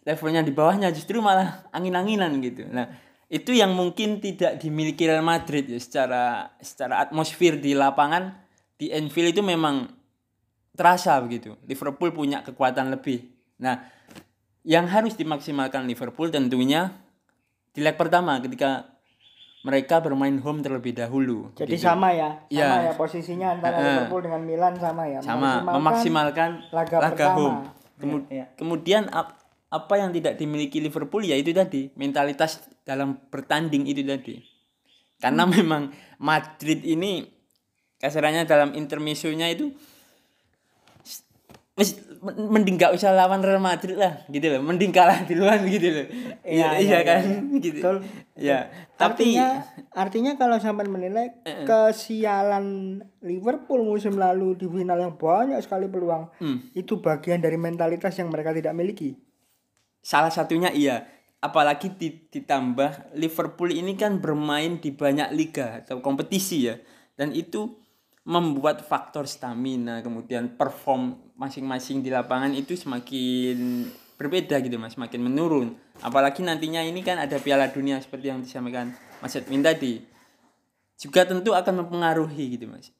levelnya 0.05 0.45
di 0.45 0.53
bawahnya 0.53 0.93
justru 0.93 1.17
malah 1.17 1.65
angin-anginan 1.73 2.37
gitu. 2.45 2.69
Nah 2.69 2.93
itu 3.33 3.57
yang 3.57 3.73
mungkin 3.73 4.21
tidak 4.21 4.61
dimiliki 4.61 5.09
Real 5.09 5.25
Madrid 5.25 5.65
ya 5.65 5.81
secara 5.81 6.53
secara 6.61 7.01
atmosfer 7.01 7.57
di 7.57 7.73
lapangan. 7.73 8.37
Di 8.77 8.93
Anfield 8.93 9.33
itu 9.33 9.41
memang 9.41 9.89
terasa 10.73 11.17
begitu 11.19 11.53
Liverpool 11.63 12.09
punya 12.09 12.41
kekuatan 12.41 12.89
lebih 12.89 13.29
nah 13.57 13.85
yang 14.63 14.87
harus 14.87 15.13
dimaksimalkan 15.13 15.85
Liverpool 15.85 16.27
tentunya 16.27 16.97
di 17.69 17.79
leg 17.79 17.93
pertama 17.93 18.39
ketika 18.39 18.89
mereka 19.63 19.99
bermain 19.99 20.35
home 20.37 20.59
terlebih 20.59 20.91
dahulu 20.93 21.55
Jadi 21.55 21.73
Gitu. 21.73 21.83
sama 21.83 22.11
ya, 22.11 22.43
sama 22.43 22.51
Iya. 22.51 22.67
ya 22.83 22.93
posisinya 22.93 23.47
antara 23.49 23.75
Heeh. 23.75 23.87
Liverpool 23.95 24.21
dengan 24.21 24.41
Milan 24.43 24.73
sama 24.75 25.03
ya. 25.07 25.19
sama 25.19 25.63
memaksimalkan 25.63 26.67
laga 26.69 26.97
laga, 26.99 27.09
pertama. 27.15 27.35
home. 27.39 27.59
Kemu- 27.95 28.27
Iya, 28.27 28.33
iya. 28.33 28.45
Kemudian 28.53 29.07
ap- 29.07 29.39
apa 29.69 29.93
yang 29.95 30.11
tidak 30.11 30.35
dimiliki 30.35 30.77
Liverpool 30.77 31.23
ya 31.23 31.33
itu 31.33 31.49
tadi 31.49 31.87
mentalitas 31.95 32.59
dalam 32.83 33.15
bertanding 33.31 33.87
itu 33.87 34.03
tadi. 34.03 34.43
Karena 35.17 35.47
Hmm. 35.47 35.55
memang 35.55 35.83
Madrid 36.19 36.83
ini 36.83 37.23
kasarannya 37.97 38.43
dalam 38.43 38.75
intermezzonya 38.75 39.47
itu 39.47 39.71
mending 42.23 42.77
gak 42.77 42.93
usah 42.93 43.11
lawan 43.11 43.41
Real 43.41 43.57
Madrid 43.57 43.97
lah 43.97 44.21
gitu 44.29 44.45
loh 44.45 44.61
mending 44.61 44.93
kalah 44.93 45.25
duluan 45.25 45.57
gitu 45.65 45.89
loh 45.89 46.05
iya 46.45 46.77
iya 46.77 47.01
kan 47.01 47.23
gitu 47.65 47.81
Betul. 47.81 47.97
ya 48.37 48.69
tapi 48.93 49.33
artinya 49.35 49.47
artinya 49.91 50.31
kalau 50.37 50.61
sampai 50.61 50.85
menilai 50.85 51.33
kesialan 51.65 52.65
Liverpool 53.19 53.81
musim 53.83 54.15
lalu 54.15 54.53
di 54.53 54.69
final 54.69 55.01
yang 55.01 55.15
banyak 55.15 55.57
sekali 55.59 55.89
peluang 55.89 56.29
Hmm. 56.37 56.61
itu 56.71 57.01
bagian 57.01 57.41
dari 57.41 57.57
mentalitas 57.57 58.13
yang 58.15 58.29
mereka 58.29 58.51
tidak 58.51 58.71
miliki. 58.73 59.17
Salah 59.99 60.29
satunya 60.29 60.69
iya. 60.69 61.07
Apalagi 61.39 61.91
di- 61.91 62.27
ditambah 62.27 63.15
Liverpool 63.15 63.69
ini 63.69 63.95
kan 63.95 64.19
bermain 64.19 64.79
di 64.79 64.91
banyak 64.91 65.29
liga 65.31 65.83
atau 65.83 65.99
kompetisi 65.99 66.67
ya. 66.67 66.75
Dan 67.13 67.31
itu 67.31 67.75
membuat 68.23 68.87
faktor 68.87 69.27
stamina 69.27 69.99
kemudian 69.99 70.55
perform 70.55 71.19
masing-masing 71.35 71.99
di 71.99 72.07
lapangan 72.07 72.55
itu 72.55 72.79
semakin 72.79 73.83
berbeda 74.15 74.63
gitu 74.63 74.79
mas, 74.79 74.95
semakin 74.95 75.19
menurun. 75.19 75.75
Apalagi 75.99 76.39
nantinya 76.39 76.79
ini 76.79 77.03
kan 77.03 77.19
ada 77.19 77.35
Piala 77.35 77.67
Dunia 77.67 77.99
seperti 77.99 78.31
yang 78.31 78.39
disampaikan 78.39 78.95
Mas 79.19 79.35
Edwin 79.35 79.59
tadi. 79.59 79.99
Juga 80.95 81.27
tentu 81.27 81.51
akan 81.51 81.83
mempengaruhi 81.83 82.55
gitu 82.55 82.71
mas. 82.71 82.95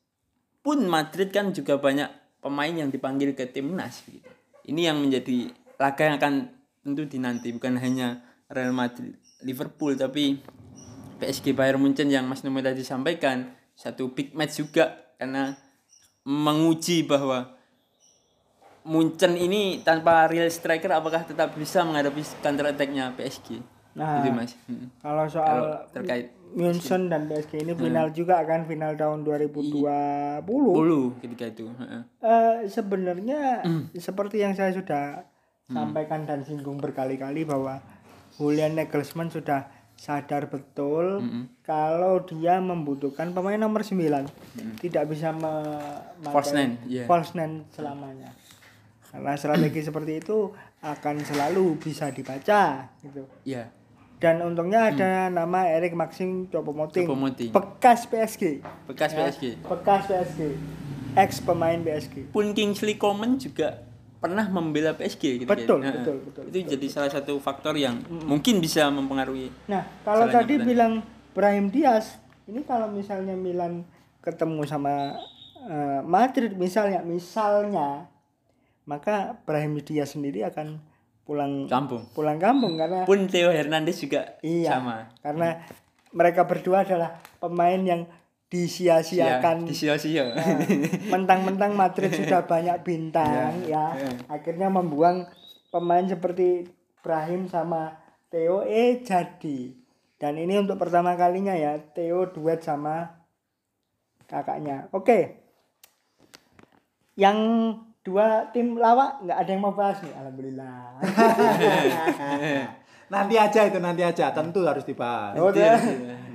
Pun 0.60 0.84
Madrid 0.88 1.32
kan 1.32 1.56
juga 1.56 1.80
banyak 1.80 2.12
pemain 2.44 2.74
yang 2.76 2.92
dipanggil 2.92 3.32
ke 3.32 3.48
timnas 3.48 4.04
gitu. 4.04 4.28
Ini 4.68 4.92
yang 4.92 5.00
menjadi 5.00 5.52
laga 5.80 6.04
yang 6.04 6.16
akan 6.20 6.34
tentu 6.84 7.08
dinanti 7.08 7.56
bukan 7.56 7.80
hanya 7.80 8.20
Real 8.52 8.76
Madrid 8.76 9.16
Liverpool 9.44 9.96
tapi 9.96 10.40
PSG 11.20 11.56
Bayern 11.56 11.80
Munchen 11.80 12.12
yang 12.12 12.28
Mas 12.28 12.44
Numo 12.44 12.60
tadi 12.60 12.84
sampaikan 12.84 13.52
satu 13.76 14.12
big 14.12 14.36
match 14.36 14.60
juga 14.60 15.03
karena 15.24 15.56
menguji 16.28 17.08
bahwa 17.08 17.56
Munchen 18.84 19.40
ini 19.40 19.80
tanpa 19.80 20.28
real 20.28 20.52
striker 20.52 20.92
apakah 20.92 21.24
tetap 21.24 21.56
bisa 21.56 21.88
menghadapi 21.88 22.20
counter 22.44 22.76
attack-nya 22.76 23.16
PSG 23.16 23.64
Nah, 23.94 24.20
itu 24.20 24.34
Mas 24.34 24.58
Hmm. 24.68 24.90
Kalau 25.00 25.24
soal 25.30 25.48
Kalau 25.48 25.76
terkait 25.96 26.34
Munchen 26.54 27.08
dan 27.08 27.30
PSG 27.32 27.64
ini 27.64 27.74
final 27.78 28.12
juga 28.12 28.44
kan 28.44 28.68
final 28.68 28.98
tahun 29.00 29.24
2020. 29.24 30.44
bulu 30.44 31.16
ketika 31.24 31.46
itu 31.48 31.72
heeh. 31.72 32.02
Eh, 32.20 32.56
sebenarnya 32.68 33.64
seperti 33.96 34.44
yang 34.44 34.58
saya 34.58 34.74
sudah 34.76 35.24
sampaikan 35.72 36.28
dan 36.28 36.44
singgung 36.44 36.82
berkali-kali 36.82 37.48
bahwa 37.48 37.80
Julian 38.36 38.76
Nagelsmann 38.76 39.30
sudah 39.30 39.70
sadar 39.96 40.52
betul 40.52 41.24
kalau 41.64 42.20
dia 42.28 42.60
membutuhkan 42.60 43.32
pemain 43.32 43.56
nomor 43.56 43.86
9 43.88 44.00
tidak 44.84 45.04
bisa 45.08 45.32
memakai 45.32 46.34
False 46.34 46.52
nine, 46.52 46.74
iya. 46.90 47.04
false 47.08 47.32
nine 47.38 47.64
selamanya. 47.72 48.36
Karena 49.14 49.38
strategi 49.38 49.80
seperti 49.88 50.20
itu 50.20 50.52
akan 50.84 51.16
selalu 51.24 51.80
bisa 51.80 52.12
dibaca 52.12 52.92
gitu. 53.00 53.24
Ya 53.48 53.72
dan 54.24 54.40
untungnya 54.40 54.88
ada 54.88 55.28
nama 55.28 55.68
Erik 55.68 55.92
Maxim 56.00 56.48
Choupo-Moting. 56.48 57.04
bekas 57.52 58.08
PSG 58.08 58.64
bekas 58.88 59.12
Ya, 59.12 59.28
PSG 59.28 59.44
bekas 59.68 60.08
PSG 60.08 60.40
ex 61.20 61.44
pemain 61.44 61.76
PSG 61.76 62.32
pun 62.32 62.56
Kingsley 62.56 62.96
Coman 62.96 63.36
juga 63.36 63.84
pernah 64.24 64.48
membela 64.48 64.96
PSG 64.96 65.44
gitu 65.44 65.50
Betul, 65.52 65.84
kan. 65.84 66.00
betul, 66.00 66.16
betul, 66.24 66.44
itu 66.48 66.80
jadi 66.80 66.88
salah 66.88 67.12
satu 67.12 67.36
faktor 67.44 67.76
yang 67.76 68.00
mungkin 68.24 68.64
bisa 68.64 68.88
mempengaruhi 68.88 69.52
Nah, 69.68 69.84
kalau 70.08 70.32
tadi 70.32 70.56
Milan. 70.56 70.64
bilang 70.64 70.94
Brahim 71.36 71.68
Diaz, 71.68 72.16
ini 72.48 72.64
kalau 72.64 72.88
misalnya 72.88 73.36
Milan 73.36 73.84
ketemu 74.24 74.64
sama 74.64 75.20
eh, 75.68 76.00
Madrid 76.08 76.56
misalnya, 76.56 77.04
misalnya, 77.04 78.08
maka 78.88 79.36
Brahim 79.44 79.76
Diaz 79.84 80.16
sendiri 80.16 80.48
akan 80.48 80.80
pulang 81.24 81.72
kampung 81.72 82.04
pulang 82.12 82.36
kampung 82.36 82.76
karena 82.76 83.08
pun 83.08 83.32
Theo 83.32 83.48
Hernandez 83.48 83.96
juga 83.96 84.36
iya, 84.44 84.76
sama 84.76 85.08
karena 85.24 85.64
mereka 86.12 86.44
berdua 86.44 86.84
adalah 86.84 87.16
pemain 87.40 87.80
yang 87.80 88.04
disia-siakan. 88.54 89.66
di 89.66 89.74
sio-sio 89.74 90.30
Nah, 90.30 90.62
mentang-mentang 91.10 91.74
Madrid 91.74 92.14
sudah 92.22 92.46
banyak 92.46 92.86
bintang 92.86 93.66
ya, 93.66 93.98
akhirnya 94.30 94.70
membuang 94.70 95.26
pemain 95.74 96.06
seperti 96.06 96.70
Brahim 97.02 97.50
sama 97.50 97.98
Theo 98.30 98.62
eh 98.62 99.02
jadi. 99.02 99.74
Dan 100.22 100.38
ini 100.38 100.62
untuk 100.62 100.78
pertama 100.78 101.18
kalinya 101.18 101.58
ya. 101.58 101.82
Theo 101.82 102.30
duet 102.30 102.62
sama 102.62 103.26
kakaknya. 104.30 104.86
Oke. 104.94 105.42
Yang 107.18 107.38
dua 108.06 108.54
tim 108.54 108.78
lawak 108.78 109.26
nggak 109.26 109.38
ada 109.38 109.50
yang 109.50 109.62
mau 109.62 109.74
bahas 109.74 109.98
nih 110.06 110.14
alhamdulillah. 110.14 111.02
Nanti 113.14 113.38
aja 113.38 113.70
itu 113.70 113.78
nanti 113.78 114.02
aja, 114.02 114.34
tentu 114.34 114.66
harus 114.66 114.90
dibahas. 114.90 115.38
Oh, 115.38 115.54
ya. 115.54 115.78
Iya. 115.78 116.33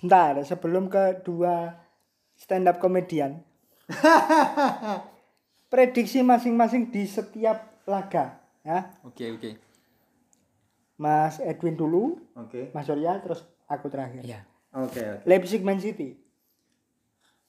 Sebentar 0.00 0.32
sebelum 0.48 0.88
ke 0.88 1.20
dua 1.20 1.76
stand 2.32 2.64
up 2.64 2.80
komedian 2.80 3.44
prediksi 5.72 6.24
masing-masing 6.24 6.88
di 6.88 7.04
setiap 7.04 7.84
laga 7.84 8.40
ya. 8.64 8.96
Oke 9.04 9.28
oke. 9.28 9.50
Mas 10.96 11.36
Edwin 11.44 11.76
dulu 11.76 12.16
Oke. 12.32 12.72
Mas 12.72 12.88
Surya 12.88 13.20
terus 13.20 13.44
aku 13.68 13.92
terakhir. 13.92 14.24
Ya 14.24 14.40
Oke, 14.72 15.02
oke. 15.04 15.26
Leipzig 15.28 15.60
Man 15.60 15.82
City. 15.82 16.16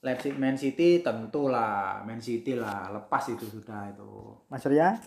Leipzig 0.01 0.35
Man 0.35 0.57
City 0.59 0.99
tentulah. 0.99 2.01
Man 2.03 2.19
City 2.19 2.57
lah, 2.57 2.89
lepas 2.89 3.29
itu 3.29 3.45
sudah 3.45 3.93
itu. 3.93 4.11
Mas 4.49 4.59
Surya? 4.65 4.97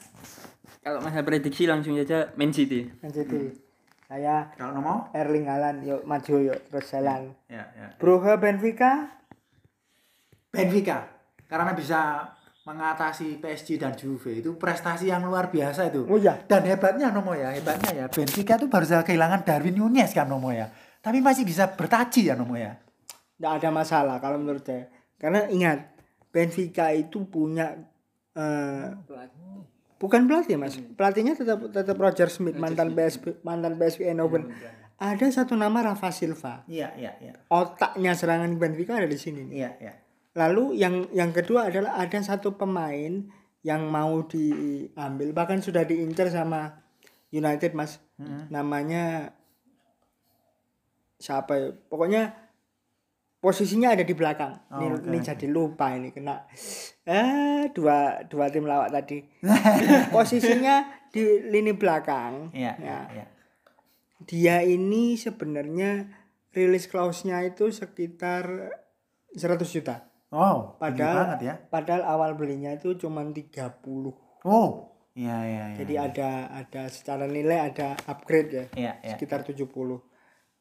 Kalau 0.80 1.02
masa 1.02 1.26
prediksi 1.26 1.66
langsung 1.66 1.98
saja 1.98 2.30
Man 2.38 2.54
City. 2.54 2.86
Man 3.02 3.10
City 3.10 3.63
saya 4.04 4.52
Kalau 4.54 4.72
nomor? 4.72 5.08
Erling 5.10 5.44
Haaland 5.44 5.78
yuk 5.82 6.02
maju 6.04 6.34
yuk 6.44 6.58
terus 6.68 6.86
jalan 6.88 7.32
Ya, 7.46 7.64
ya. 7.72 7.86
Brugge 7.96 8.36
Benfica 8.36 9.08
Benfica 10.48 11.08
karena 11.44 11.72
bisa 11.72 12.30
mengatasi 12.64 13.36
PSG 13.38 13.76
dan 13.76 13.92
Juve 13.92 14.40
itu 14.40 14.56
prestasi 14.56 15.06
yang 15.06 15.20
luar 15.20 15.52
biasa 15.52 15.84
itu. 15.86 16.08
oh 16.08 16.16
ya 16.16 16.40
Dan 16.40 16.64
hebatnya 16.64 17.12
Nomo 17.12 17.36
ya, 17.36 17.52
hebatnya 17.52 17.92
ya 17.94 18.06
Benfica 18.08 18.56
itu 18.56 18.66
baru 18.66 18.84
saja 18.84 19.04
kehilangan 19.04 19.44
Darwin 19.44 19.76
Nunez 19.76 20.10
kan 20.10 20.24
Nomo 20.24 20.48
ya. 20.48 20.72
Tapi 20.98 21.20
masih 21.20 21.44
bisa 21.44 21.68
bertaji 21.68 22.28
ya 22.28 22.34
Nomo 22.34 22.56
ya. 22.56 22.80
nggak 23.34 23.52
ada 23.60 23.70
masalah 23.70 24.16
kalau 24.16 24.38
menurut 24.38 24.62
saya 24.62 24.86
karena 25.18 25.44
ingat 25.50 25.90
Benfica 26.30 26.88
itu 26.90 27.26
punya 27.26 27.74
eh, 28.32 28.86
bukan 30.04 30.28
pelatih 30.28 30.60
mas. 30.60 30.76
Pelatihnya 30.76 31.32
tetap 31.32 31.64
tetap 31.72 31.96
Roger 31.96 32.28
Smith 32.28 32.60
mantan 32.60 32.92
PSV 32.92 33.40
mantan 33.40 33.80
PSV 33.80 34.12
Eindhoven. 34.12 34.52
Ada 35.00 35.26
satu 35.32 35.56
nama 35.56 35.80
Rafa 35.80 36.12
Silva. 36.12 36.62
Iya, 36.68 36.92
iya, 36.94 37.12
iya. 37.18 37.32
otaknya 37.48 38.12
serangan 38.14 38.52
Benfica 38.60 39.00
ada 39.00 39.08
di 39.08 39.16
sini 39.18 39.48
nih. 39.48 39.54
Iya, 39.56 39.70
iya. 39.80 39.94
lalu 40.34 40.74
yang 40.76 41.08
yang 41.14 41.30
kedua 41.30 41.70
adalah 41.70 41.94
ada 41.94 42.18
satu 42.18 42.58
pemain 42.58 43.22
yang 43.64 43.86
mau 43.88 44.26
diambil 44.26 45.30
bahkan 45.32 45.62
sudah 45.64 45.88
diincar 45.88 46.28
sama 46.28 46.84
United 47.32 47.72
mas. 47.72 47.98
Namanya 48.52 49.34
siapa 51.18 51.52
ya? 51.56 51.68
Pokoknya 51.72 52.43
posisinya 53.44 53.92
ada 53.92 54.00
di 54.00 54.16
belakang 54.16 54.56
ini, 54.72 54.84
Oh, 54.88 54.96
oke, 54.96 55.04
ini 55.04 55.18
jadi 55.20 55.46
lupa 55.46 55.92
ini 55.92 56.08
kena 56.08 56.48
eh 57.04 57.68
dua 57.70 58.24
dua 58.24 58.48
tim 58.48 58.64
lawak 58.64 58.88
tadi 58.88 59.20
posisinya 60.14 60.80
di 61.12 61.20
lini 61.44 61.76
belakang 61.76 62.48
Iya, 62.50 62.72
Ya. 62.74 62.80
iya, 62.80 62.98
iya. 63.12 63.26
dia 64.24 64.56
ini 64.64 65.14
sebenarnya 65.14 66.08
rilis 66.50 66.88
clause-nya 66.88 67.44
itu 67.44 67.68
sekitar 67.68 68.48
100 69.30 69.60
juta 69.68 70.08
Oh, 70.32 70.74
padahal 70.80 71.38
ya. 71.38 71.54
padahal 71.68 72.02
awal 72.02 72.34
belinya 72.34 72.72
itu 72.72 72.96
cuma 72.96 73.22
30 73.22 73.44
Oh, 74.42 74.90
iya, 75.12 75.36
iya, 75.44 75.62
iya. 75.70 75.76
jadi 75.78 75.94
ada 76.02 76.30
ada 76.50 76.82
secara 76.88 77.28
nilai 77.28 77.60
ada 77.60 77.94
upgrade 78.08 78.50
ya 78.50 78.64
Iya, 78.72 78.92
iya. 78.98 79.14
sekitar 79.14 79.44
70 79.44 79.68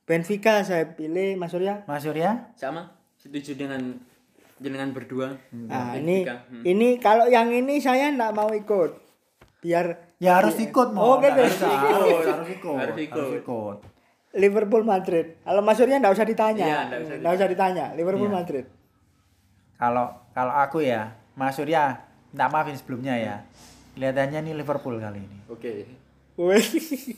Benfica 0.04 0.60
saya 0.62 0.84
pilih 0.92 1.40
Mas 1.40 1.52
Surya 1.52 1.88
Mas 1.88 2.04
Surya? 2.04 2.52
sama 2.60 2.92
setuju 3.16 3.56
dengan 3.56 3.80
jenengan 4.60 4.92
berdua 4.92 5.40
nah 5.52 5.96
ini. 5.96 6.28
Hmm. 6.28 6.64
ini 6.64 7.00
kalau 7.00 7.28
yang 7.28 7.48
ini 7.50 7.80
saya 7.80 8.12
enggak 8.12 8.36
mau 8.36 8.52
ikut 8.52 9.00
biar 9.64 10.12
Ya 10.24 10.40
harus 10.40 10.56
ikut 10.56 10.96
mau. 10.96 11.16
Oh, 11.16 11.16
gitu. 11.20 11.36
harus 11.36 11.52
ikut, 11.60 11.68
harus 11.68 12.08
ikut. 12.48 12.76
Harus 12.80 12.96
ikut. 12.96 13.20
Harus 13.20 13.36
ikut. 13.44 13.78
Liverpool 14.34 14.84
Madrid 14.84 15.36
kalau 15.44 15.60
Mas 15.60 15.76
Surya 15.76 16.00
enggak 16.00 16.16
usah 16.16 16.24
ditanya 16.24 16.64
Iya, 16.64 16.80
nggak 17.20 17.32
usah 17.36 17.40
usah 17.44 17.50
ditanya 17.52 17.86
Liverpool 17.94 18.32
Iya. 18.32 18.36
Madrid 18.36 18.66
Kalau 19.76 20.06
kalau 20.32 20.54
aku 20.56 20.80
ya, 20.80 21.12
Mas 21.36 21.54
Surya, 21.54 22.00
minta 22.32 22.48
maafin 22.48 22.74
sebelumnya 22.74 23.14
ya. 23.14 23.36
Kelihatannya 23.94 24.40
nih 24.42 24.54
Liverpool 24.56 24.96
kali 24.98 25.22
ini. 25.22 25.38
oke 25.46 25.72
Wih. 26.40 26.66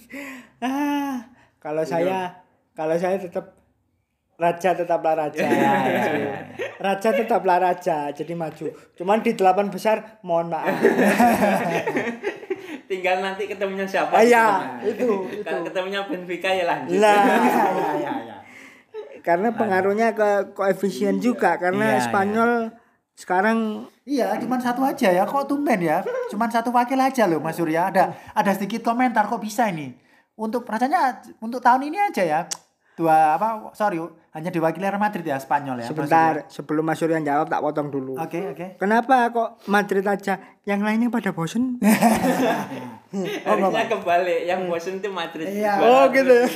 ah, 0.65 1.23
kalau 1.57 1.85
saya 1.85 2.44
kalau 2.75 2.95
saya 2.95 3.17
tetap 3.17 3.55
raja 4.35 4.75
tetaplah 4.75 5.15
raja. 5.15 5.41
Raja 6.75 7.15
tetaplah 7.15 7.55
raja, 7.63 8.11
jadi 8.11 8.35
maju. 8.35 8.67
Cuman 8.99 9.23
di 9.23 9.31
delapan 9.31 9.71
besar 9.71 10.19
mohon 10.21 10.51
maaf. 10.51 10.75
tinggal 12.85 13.17
nanti 13.21 13.49
ketemunya 13.49 13.87
siapa 13.87 14.13
Ah, 14.13 14.21
iya, 14.21 14.45
gitu. 14.85 15.25
itu, 15.25 15.41
kalau 15.45 15.61
itu. 15.61 15.67
ketemunya 15.71 16.01
Benfica 16.05 16.49
ya 16.53 16.63
lanjut 16.69 17.01
Lah, 17.01 17.17
ya, 17.17 17.65
ya, 17.97 18.13
ya. 18.21 18.37
karena 19.25 19.49
pengaruhnya 19.55 20.13
ke 20.13 20.53
koefisien 20.53 21.17
juga 21.17 21.57
karena 21.57 21.97
Iya, 21.97 22.03
Spanyol 22.05 22.51
sekarang 23.17 23.89
Iya, 24.05 24.37
cuman 24.37 24.61
satu 24.61 24.85
aja 24.85 25.09
ya. 25.09 25.25
Kok 25.25 25.49
tumben 25.49 25.81
ya? 25.81 26.05
Cuman 26.29 26.45
satu 26.45 26.69
wakil 26.69 26.93
aja 27.01 27.25
loh, 27.25 27.41
Mas 27.41 27.57
Surya. 27.57 27.89
Ada 27.89 28.13
ada 28.37 28.51
sedikit 28.53 28.85
komentar 28.85 29.25
kok 29.25 29.41
bisa 29.41 29.65
ini. 29.65 29.97
Untuk 30.37 30.61
rasanya 30.61 31.25
untuk 31.41 31.57
tahun 31.57 31.89
ini 31.89 31.97
aja 31.97 32.21
ya. 32.21 32.39
Dua 32.95 33.35
apa? 33.35 33.75
Sorry, 33.75 33.99
hanya 34.31 34.47
diwakili 34.47 34.87
Real 34.87 34.95
Madrid 34.95 35.21
ya 35.21 35.35
Spanyol 35.35 35.83
ya. 35.83 35.83
Mas 35.83 35.91
sebentar 35.91 36.33
sebelum 36.47 36.83
Mas 36.83 36.95
Surya 36.95 37.19
jawab 37.19 37.47
tak 37.47 37.59
potong 37.59 37.91
dulu. 37.91 38.15
Oke, 38.15 38.39
oke. 38.49 38.79
Kenapa 38.79 39.27
kok 39.29 39.59
Madrid 39.67 40.01
aja? 40.01 40.39
Yang 40.63 40.81
lainnya 40.81 41.11
pada 41.11 41.29
bosen? 41.29 41.75
harusnya 43.45 43.85
kebalik 43.87 44.41
yang 44.43 44.67
bosen 44.67 44.99
itu 44.99 45.07
Madrid 45.07 45.47
Iya. 45.47 45.79
oh 45.79 46.03
gitu 46.09 46.31
ya. 46.33 46.47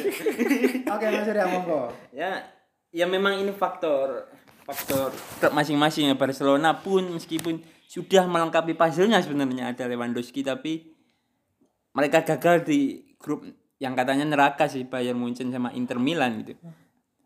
Oke, 0.95 1.05
Mas 1.07 1.23
Surya 1.23 1.45
monggo. 1.47 1.91
ya 2.11 2.43
ya 2.89 3.05
memang 3.05 3.37
ini 3.37 3.53
faktor 3.53 4.27
faktor 4.65 5.13
klub 5.39 5.53
masing-masing 5.53 6.09
ya 6.09 6.15
Barcelona 6.15 6.73
pun 6.75 7.05
meskipun 7.09 7.61
sudah 7.85 8.25
melengkapi 8.25 8.73
puzzle-nya 8.73 9.21
sebenarnya 9.21 9.71
ada 9.71 9.85
Lewandowski 9.85 10.41
tapi 10.41 10.93
mereka 11.91 12.21
gagal 12.23 12.65
di 12.65 12.79
grup 13.17 13.45
yang 13.79 13.95
katanya 13.95 14.27
neraka 14.27 14.67
sih 14.67 14.83
Bayern 14.83 15.17
Munchen 15.17 15.49
sama 15.49 15.71
Inter 15.71 15.97
Milan 15.97 16.43
gitu. 16.43 16.59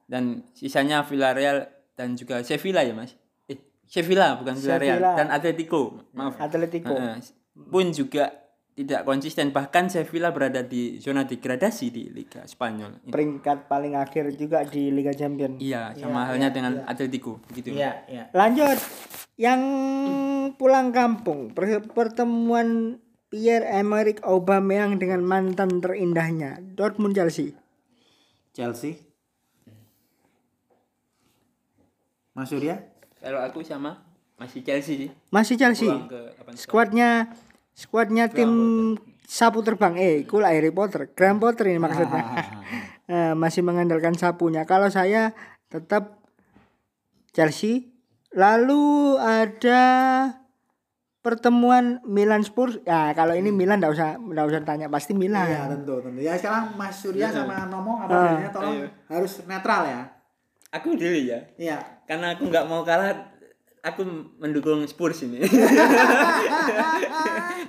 Dan 0.06 0.46
sisanya 0.54 1.02
Villarreal 1.02 1.66
dan 1.98 2.13
juga 2.13 2.46
Sevilla 2.46 2.86
ya 2.86 2.94
Mas. 2.94 3.18
Eh 3.46 3.58
Sevilla 3.84 4.38
bukan 4.38 4.54
Villarreal 4.56 5.02
Sevilla. 5.02 5.13
dan 5.18 5.28
Atletico. 5.30 5.82
Maaf. 6.13 6.38
Atletico. 6.38 6.94
Heeh. 6.94 7.18
pun 7.54 7.94
juga 7.94 8.34
tidak 8.74 9.06
konsisten 9.06 9.54
bahkan 9.54 9.86
Sevilla 9.86 10.34
berada 10.34 10.66
di 10.66 10.98
zona 10.98 11.22
degradasi 11.22 11.94
di 11.94 12.10
Liga 12.10 12.42
Spanyol. 12.46 13.06
Peringkat 13.06 13.70
paling 13.70 13.94
akhir 13.94 14.34
juga 14.34 14.66
di 14.66 14.89
Liga 14.89 15.13
Champions. 15.13 15.62
Iya, 15.62 15.94
sama 15.94 16.26
halnya 16.26 16.50
dengan 16.50 16.82
Atletico 16.89 17.38
begitu. 17.46 17.78
Iya, 17.78 18.02
iya. 18.10 18.24
Lanjut. 18.34 18.78
Yang 19.38 19.62
pulang 20.58 20.89
kampung, 20.89 21.54
per- 21.54 21.86
pertemuan 21.94 22.98
Pierre-Emerick 23.34 24.22
Aubameyang 24.22 25.02
dengan 25.02 25.26
mantan 25.26 25.82
terindahnya 25.82 26.62
Dortmund 26.78 27.17
Chelsea. 27.17 27.58
Chelsea. 28.54 29.02
Mas 32.38 32.54
Surya? 32.54 32.93
Kalau 33.17 33.41
aku 33.41 33.65
sama 33.65 34.06
masih 34.38 34.62
Chelsea 34.62 34.93
sih. 35.02 35.10
Masih 35.34 35.58
Chelsea. 35.58 35.89
Skuadnya 36.54 37.34
skuadnya 37.74 38.30
tim 38.30 38.54
sapu 39.26 39.65
terbang 39.65 39.98
eh 39.98 40.30
cool 40.30 40.46
Harry 40.46 40.69
Potter, 40.69 41.10
Graham 41.17 41.41
Potter 41.41 41.74
ini 41.74 41.82
maksudnya. 41.82 42.22
Eh, 43.04 43.36
masih 43.36 43.67
mengandalkan 43.67 44.15
sapunya. 44.15 44.63
Kalau 44.63 44.88
saya 44.88 45.36
tetap 45.67 46.24
Chelsea. 47.36 47.91
Lalu 48.32 49.19
ada 49.19 49.84
pertemuan 51.24 52.04
Milan 52.04 52.44
Spurs. 52.44 52.84
Ya, 52.84 53.16
kalau 53.16 53.34
ini 53.34 53.50
Milan 53.50 53.80
enggak 53.80 53.96
usah 53.96 54.10
enggak 54.20 54.46
usah 54.52 54.62
tanya, 54.68 54.88
pasti 54.92 55.16
Milan. 55.16 55.48
Iya 55.48 55.72
tentu 55.72 56.04
tentu. 56.04 56.20
Ya 56.20 56.36
sekarang 56.36 56.76
Mas 56.76 57.00
Surya 57.00 57.32
sama 57.32 57.66
Nomo 57.72 57.98
apa 57.98 58.12
Ah. 58.12 58.24
bedanya 58.36 58.52
tolong 58.52 58.84
harus 59.08 59.32
netral 59.48 59.88
ya. 59.88 60.02
Aku 60.70 60.94
dulu 60.94 61.16
ya. 61.16 61.40
Iya. 61.56 61.80
Karena 62.04 62.36
aku 62.36 62.52
nggak 62.52 62.68
mau 62.68 62.84
kalah 62.84 63.32
aku 63.80 64.04
mendukung 64.38 64.84
Spurs 64.84 65.24
ini. 65.24 65.40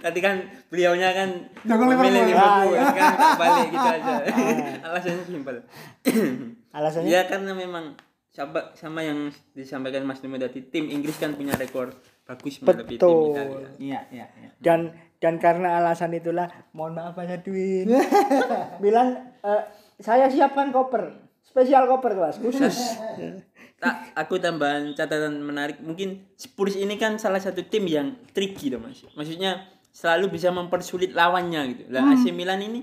Tadi 0.04 0.20
kan 0.20 0.36
beliaunya 0.68 1.10
kan 1.14 1.28
Dukung 1.64 1.88
memilih 1.90 2.28
Liverpool. 2.28 2.76
Liverpool, 2.76 2.92
kan 2.92 3.12
nggak 3.14 3.38
balik 3.40 3.66
gitu 3.72 3.88
aja. 3.88 4.14
Alasannya 4.90 5.24
simpel. 5.24 5.56
Alasannya 6.76 7.08
Ya 7.08 7.24
karena 7.24 7.56
memang 7.56 7.96
sama, 8.34 8.74
sama 8.74 9.00
yang 9.00 9.30
disampaikan 9.54 10.04
Mas 10.04 10.20
Nemo 10.20 10.36
tadi, 10.36 10.60
tim 10.66 10.90
Inggris 10.90 11.16
kan 11.16 11.32
punya 11.32 11.54
rekor 11.54 11.94
bagus 12.24 12.60
menghadapi 12.60 12.96
tim 12.96 13.00
Betul. 13.00 13.32
Italia. 13.36 13.68
Iya, 13.76 14.00
iya, 14.08 14.26
iya. 14.40 14.48
dan 14.60 14.80
dan 15.20 15.36
karena 15.40 15.80
alasan 15.80 16.12
itulah 16.16 16.48
mohon 16.72 16.96
maaf 16.96 17.16
Mas 17.16 17.28
Edwin 17.28 17.88
Milan 18.82 19.36
eh, 19.44 19.62
saya 20.00 20.28
siapkan 20.28 20.72
koper 20.72 21.20
spesial 21.44 21.84
koper 21.84 22.16
kelas 22.16 22.40
khusus 22.40 22.76
Tak, 23.74 24.16
aku 24.16 24.40
tambahan 24.40 24.96
catatan 24.96 25.44
menarik. 25.44 25.76
Mungkin 25.84 26.32
Spurs 26.40 26.72
ini 26.72 26.96
kan 26.96 27.20
salah 27.20 27.36
satu 27.36 27.60
tim 27.68 27.84
yang 27.84 28.16
tricky 28.32 28.72
loh 28.72 28.80
mas. 28.80 29.04
Maksudnya 29.12 29.60
selalu 29.92 30.40
bisa 30.40 30.48
mempersulit 30.48 31.12
lawannya 31.12 31.60
gitu. 31.74 31.82
Lah 31.92 32.16
AC 32.16 32.32
Milan 32.32 32.64
ini 32.64 32.80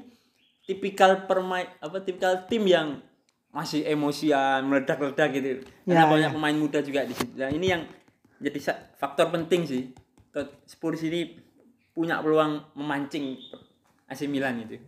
tipikal 0.61 1.25
permain 1.25 1.65
apa 1.81 2.05
tipikal 2.05 2.45
tim 2.45 2.69
yang 2.69 3.01
masih 3.49 3.81
emosian 3.89 4.61
meledak-ledak 4.67 5.29
gitu. 5.33 5.65
Karena 5.89 6.05
Ya, 6.05 6.11
banyak 6.11 6.31
pemain 6.37 6.57
muda 6.59 6.85
juga 6.85 7.01
di 7.01 7.17
situ. 7.17 7.33
Nah 7.33 7.49
ini 7.49 7.67
yang 7.73 7.81
jadi 8.41 8.57
faktor 8.95 9.29
penting 9.29 9.61
sih. 9.63 9.83
Spurs 10.65 11.03
ini 11.03 11.37
punya 11.91 12.17
peluang 12.17 12.73
memancing 12.73 13.37
AC 14.05 14.25
Milan 14.25 14.59
itu. 14.59 14.81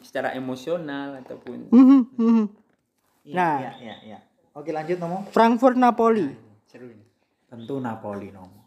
Secara 0.00 0.30
emosional 0.32 1.18
ataupun 1.18 1.70
Mhm, 1.70 2.00
mhm. 2.14 2.44
Iya, 3.24 3.34
Nah. 3.34 3.56
iya, 3.58 3.72
iya, 3.80 3.96
iya. 4.04 4.18
Oke, 4.52 4.70
lanjut 4.70 4.96
Nomo. 4.96 5.26
Frankfurt 5.28 5.74
Napoli 5.74 6.30
seru 6.64 6.86
ini. 6.86 7.02
Tentu 7.46 7.78
Napoli 7.78 8.30
Nomo. 8.30 8.62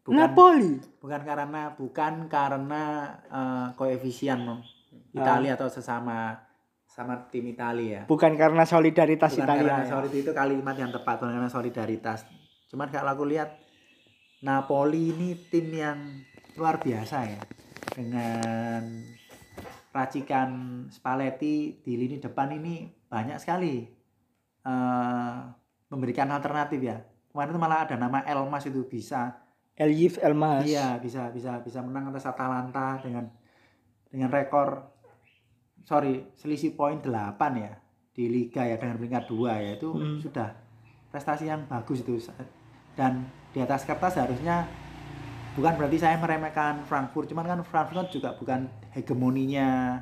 Bukan 0.00 0.16
Napoli 0.16 0.70
bukan 0.96 1.20
karena 1.20 1.46
bukan 1.72 2.14
karena 2.26 2.82
eh, 3.24 3.66
koefisien 3.74 4.40
Nom. 4.40 4.62
Italia 5.10 5.54
atau 5.54 5.66
sesama 5.66 6.38
sama 6.84 7.14
tim 7.24 7.46
Italia 7.46 7.86
ya. 7.86 8.02
bukan 8.04 8.34
karena 8.34 8.62
solidaritas 8.64 9.30
Bukan 9.32 9.46
Italia 9.46 9.62
karena 9.64 9.78
ya. 9.80 9.90
solid 9.92 10.10
itu 10.12 10.30
kalimat 10.30 10.74
yang 10.74 10.90
tepat 10.90 11.18
bukan 11.18 11.32
karena 11.32 11.46
solidaritas. 11.48 12.26
Cuman 12.70 12.88
kalau 12.94 13.10
aku 13.10 13.26
lihat 13.26 13.58
Napoli 14.46 15.10
ini 15.10 15.34
tim 15.50 15.68
yang 15.74 15.98
luar 16.54 16.78
biasa 16.78 17.16
ya. 17.26 17.42
Dengan 17.90 18.86
racikan 19.90 20.48
Spalletti 20.86 21.82
di 21.82 21.98
lini 21.98 22.22
depan 22.22 22.54
ini 22.54 22.86
banyak 23.10 23.42
sekali 23.42 23.82
eh, 24.62 25.38
memberikan 25.90 26.30
alternatif 26.30 26.78
ya. 26.78 27.02
Kemarin 27.34 27.50
itu 27.50 27.60
malah 27.60 27.90
ada 27.90 27.98
nama 27.98 28.22
Elmas 28.22 28.70
itu 28.70 28.86
bisa. 28.86 29.42
Elif 29.74 30.22
Elmas. 30.22 30.62
Iya 30.62 31.02
bisa 31.02 31.34
bisa 31.34 31.58
bisa 31.66 31.82
menang 31.82 32.14
atas 32.14 32.30
Atalanta 32.30 33.02
dengan 33.02 33.26
dengan 34.06 34.30
rekor 34.30 34.94
sorry 35.82 36.30
selisih 36.38 36.76
poin 36.76 37.00
8 37.02 37.10
ya 37.58 37.72
di 38.14 38.28
liga 38.28 38.62
ya 38.62 38.78
dengan 38.78 38.94
peringkat 38.94 39.24
dua 39.26 39.58
ya. 39.58 39.74
Itu 39.74 40.20
sudah 40.22 40.54
prestasi 41.10 41.50
yang 41.50 41.66
bagus 41.66 42.06
itu 42.06 42.22
dan 42.94 43.26
di 43.50 43.58
atas 43.58 43.82
kertas 43.82 44.16
harusnya 44.16 44.66
bukan 45.54 45.74
berarti 45.74 45.98
saya 45.98 46.16
meremehkan 46.16 46.86
Frankfurt 46.86 47.26
cuman 47.30 47.46
kan 47.46 47.58
Frankfurt 47.66 47.96
kan 47.96 48.08
juga 48.08 48.30
bukan 48.38 48.60
hegemoninya 48.94 49.98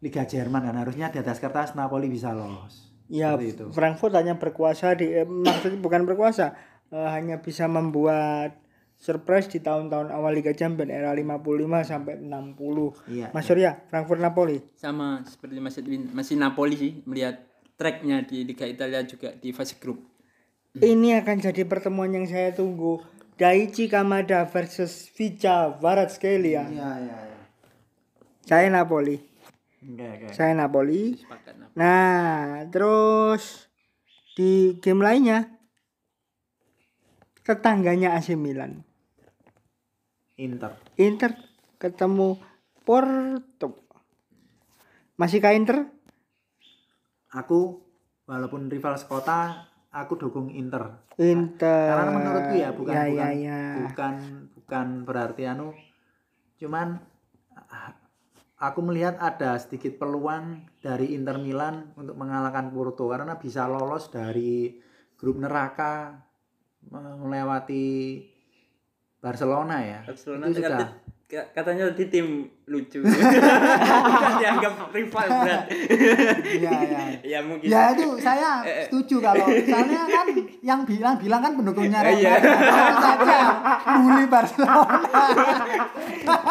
Liga 0.00 0.24
Jerman 0.24 0.64
kan 0.64 0.76
harusnya 0.76 1.12
di 1.12 1.20
atas 1.20 1.38
kertas 1.38 1.76
Napoli 1.76 2.08
bisa 2.08 2.32
lolos 2.32 2.92
Ya, 3.12 3.36
itu. 3.36 3.68
Frankfurt 3.76 4.16
hanya 4.16 4.40
berkuasa 4.40 4.96
di 4.96 5.12
eh, 5.12 5.28
maksudnya 5.28 5.84
bukan 5.84 6.08
berkuasa, 6.08 6.56
eh, 6.88 7.08
hanya 7.12 7.44
bisa 7.44 7.68
membuat 7.68 8.56
surprise 8.96 9.52
di 9.52 9.60
tahun-tahun 9.60 10.08
awal 10.08 10.32
Liga 10.32 10.56
Champions 10.56 10.88
era 10.88 11.12
55 11.12 11.44
sampai 11.84 12.16
60. 12.24 13.12
iya 13.12 13.28
Mas 13.36 13.44
Surya, 13.44 13.84
Frankfurt 13.92 14.16
Napoli. 14.16 14.64
sama 14.80 15.20
seperti 15.28 15.60
Mas 15.60 15.76
Edwin 15.76 16.08
masih 16.08 16.40
Napoli 16.40 16.72
sih 16.72 16.92
melihat 17.04 17.44
tracknya 17.76 18.24
di 18.24 18.48
Liga 18.48 18.64
Italia 18.64 19.04
juga 19.04 19.36
di 19.36 19.52
fase 19.52 19.76
grup 19.76 20.11
Ini 20.72 21.20
akan 21.20 21.36
jadi 21.36 21.68
pertemuan 21.68 22.16
yang 22.16 22.24
saya 22.24 22.56
tunggu. 22.56 23.04
Daichi 23.36 23.92
Kamada 23.92 24.48
versus 24.48 25.04
Vica 25.12 25.76
Varatskhelia. 25.76 26.64
iya 26.68 26.90
iya 27.00 27.18
iya 27.28 27.40
Saya 28.46 28.72
Napoli. 28.72 29.18
oke 29.82 30.06
oke 30.06 30.26
Saya 30.32 30.52
Napoli. 30.56 31.18
Nah, 31.76 32.64
terus 32.72 33.68
di 34.32 34.80
game 34.80 35.04
lainnya 35.04 35.48
tetangganya 37.42 38.16
AC 38.16 38.32
Milan. 38.32 38.80
Inter 40.38 40.72
Inter 40.96 41.36
ketemu 41.76 42.40
Porto. 42.80 43.84
Masih 45.20 45.44
ke 45.44 45.52
Inter? 45.52 45.88
aku 47.32 47.80
walaupun 48.28 48.68
rival 48.68 48.92
sekota 49.00 49.71
aku 49.92 50.16
dukung 50.16 50.48
Inter 50.48 51.04
Inter. 51.20 51.86
karena 51.92 52.10
menurutku 52.16 52.54
ya 52.56 52.70
bukan 52.72 52.94
ya, 52.96 53.04
bukan 53.06 53.12
ya, 53.12 53.28
ya. 53.36 53.60
bukan 53.86 54.14
bukan 54.56 54.86
berarti 55.04 55.42
anu 55.44 55.76
cuman 56.56 56.96
aku 58.56 58.80
melihat 58.80 59.20
ada 59.20 59.58
sedikit 59.60 60.00
peluang 60.00 60.64
dari 60.80 61.12
Inter 61.12 61.36
Milan 61.36 61.92
untuk 61.98 62.16
mengalahkan 62.16 62.72
Porto 62.72 63.12
karena 63.12 63.36
bisa 63.36 63.68
lolos 63.68 64.08
dari 64.08 64.80
grup 65.20 65.36
neraka 65.36 66.16
melewati 66.90 68.18
Barcelona 69.20 69.76
ya 69.82 70.00
Barcelona 70.08 70.44
itu 70.50 70.62
sudah 70.62 70.90
katanya 71.32 71.88
tadi 71.88 72.04
tim 72.06 72.26
lucu 72.64 73.00
Bukan 73.04 74.32
dianggap 74.36 74.72
rival 74.92 75.26
berat 75.32 75.64
Iya, 76.44 76.72
iya. 76.76 77.00
ya 77.24 77.38
mungkin 77.40 77.64
Ya 77.64 77.96
itu 77.96 78.20
saya 78.20 78.60
setuju 78.84 79.16
kalau 79.18 79.48
soalnya 79.48 80.02
kan 80.06 80.26
yang 80.60 80.80
bilang 80.84 81.16
bilang 81.16 81.40
kan 81.40 81.56
pendukungnya 81.56 82.04
Real 82.04 82.20
Iya. 82.20 82.32
Madrid. 82.36 82.52
Tahu 82.68 82.96
saja 83.00 83.38
bully 83.94 84.24
Barcelona. 84.26 84.98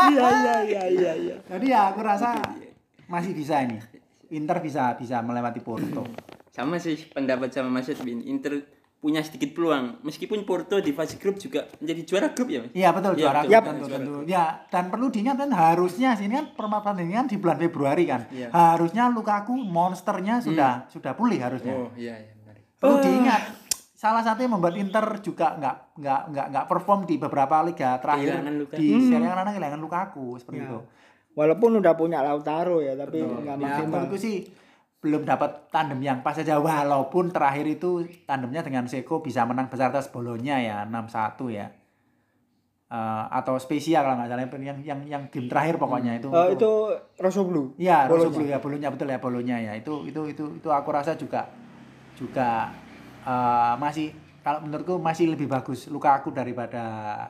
Iya, 0.04 0.28
iya, 0.34 0.56
iya, 0.63 0.84
iya, 0.89 1.12
iya. 1.15 1.36
Jadi 1.46 1.65
ya 1.67 1.94
aku 1.94 2.02
rasa 2.02 2.41
masih 3.06 3.32
bisa 3.32 3.62
ini. 3.62 3.78
Inter 4.32 4.58
bisa 4.60 4.96
bisa 4.96 5.20
melewati 5.20 5.60
Porto. 5.60 6.08
sama 6.50 6.76
sih 6.76 7.00
pendapat 7.08 7.48
sama 7.48 7.72
Mas 7.72 7.88
Edwin 7.88 8.24
Inter 8.24 8.60
punya 9.01 9.17
sedikit 9.19 9.51
peluang 9.51 9.97
meskipun 9.99 10.45
Porto 10.45 10.77
di 10.77 10.93
fase 10.93 11.17
grup 11.17 11.35
juga 11.35 11.65
menjadi 11.75 12.01
juara 12.05 12.27
grup 12.29 12.47
ya 12.47 12.59
Mas 12.61 12.69
Iya 12.71 12.89
betul 12.91 13.11
Iya, 13.11 13.19
juara 13.19 13.33
betul. 13.35 13.41
grup 13.41 13.51
Yap. 13.51 13.63
tentu 13.65 13.83
Juara 13.83 13.97
tentu. 13.97 14.13
Ya 14.25 14.43
dan 14.67 14.83
perlu 14.87 15.07
diingat 15.09 15.35
kan 15.35 15.49
harusnya 15.51 16.09
sini 16.13 16.33
kan 16.35 16.45
pertandingan 16.53 17.25
di 17.25 17.35
bulan 17.35 17.57
Februari 17.57 18.03
kan. 18.05 18.21
Iya. 18.29 18.47
Harusnya 18.47 19.09
Lukaku 19.09 19.57
monsternya 19.57 20.37
sudah 20.39 20.85
sudah 20.87 21.11
pulih 21.11 21.39
harusnya. 21.39 21.73
oh 21.73 21.89
iya 21.95 22.13
iya 22.15 22.33
menarik 22.35 22.61
Perlu 22.77 22.95
diingat 22.99 23.41
salah 23.91 24.21
satu 24.21 24.39
yang 24.39 24.53
membuat 24.53 24.73
Inter 24.75 25.05
juga 25.19 25.53
nggak 25.55 25.75
nggak 25.95 26.21
nggak 26.27 26.45
nggak 26.47 26.65
perform 26.67 27.01
di 27.03 27.17
beberapa 27.17 27.57
liga 27.61 27.97
terakhir 27.97 28.37
di 28.71 28.85
Serie 29.03 29.25
A 29.27 29.33
karena 29.35 29.51
kehilangan 29.51 29.79
Lukaku 29.79 30.37
seperti 30.37 30.57
Ya. 30.57 30.65
itu. 30.67 30.79
Walaupun 31.31 31.79
udah 31.79 31.93
punya 31.95 32.19
Lautaro 32.19 32.77
ya, 32.79 32.93
tapi 32.93 33.17
nggak 33.17 33.45
Ya, 33.47 33.57
maksimal. 33.57 33.87
menurutku 33.87 34.17
sih 34.19 34.45
belum 35.01 35.25
dapat 35.25 35.73
tandem 35.73 35.97
yang 36.05 36.21
pas 36.21 36.37
saja 36.37 36.61
walaupun 36.61 37.33
terakhir 37.33 37.65
itu 37.65 38.05
tandemnya 38.29 38.61
dengan 38.61 38.85
Seko 38.85 39.25
bisa 39.25 39.41
menang 39.49 39.65
besar 39.65 39.89
atas 39.89 40.13
Bolonya 40.13 40.61
ya 40.61 40.85
6-1 40.85 41.49
ya. 41.49 41.73
Eh, 42.91 43.23
atau 43.33 43.57
spesial 43.57 44.05
kalau 44.05 44.21
nggak 44.21 44.29
salah 44.29 44.45
yang 44.61 44.77
yang 44.85 44.99
yang 45.09 45.23
game 45.33 45.49
terakhir 45.49 45.81
pokoknya 45.81 46.21
itu. 46.21 46.29
Eh, 46.29 46.53
itu 46.53 46.71
Rosso 47.17 47.41
Iya, 47.81 48.05
Bolonya. 48.05 48.09
Rosso 48.13 48.29
Blue 48.29 48.47
ya, 48.47 48.57
bolonya 48.61 48.89
betul 48.93 49.07
ya, 49.09 49.17
bolonya 49.17 49.57
ya. 49.57 49.73
Itu 49.73 50.05
itu 50.05 50.21
itu 50.29 50.45
itu 50.61 50.69
aku 50.69 50.89
rasa 50.93 51.17
juga 51.17 51.49
juga 52.13 52.69
eh, 53.25 53.73
masih 53.81 54.13
kalau 54.45 54.61
menurutku 54.61 55.01
masih 55.01 55.33
lebih 55.33 55.49
bagus 55.49 55.89
Lukaku 55.89 56.29
daripada 56.29 57.25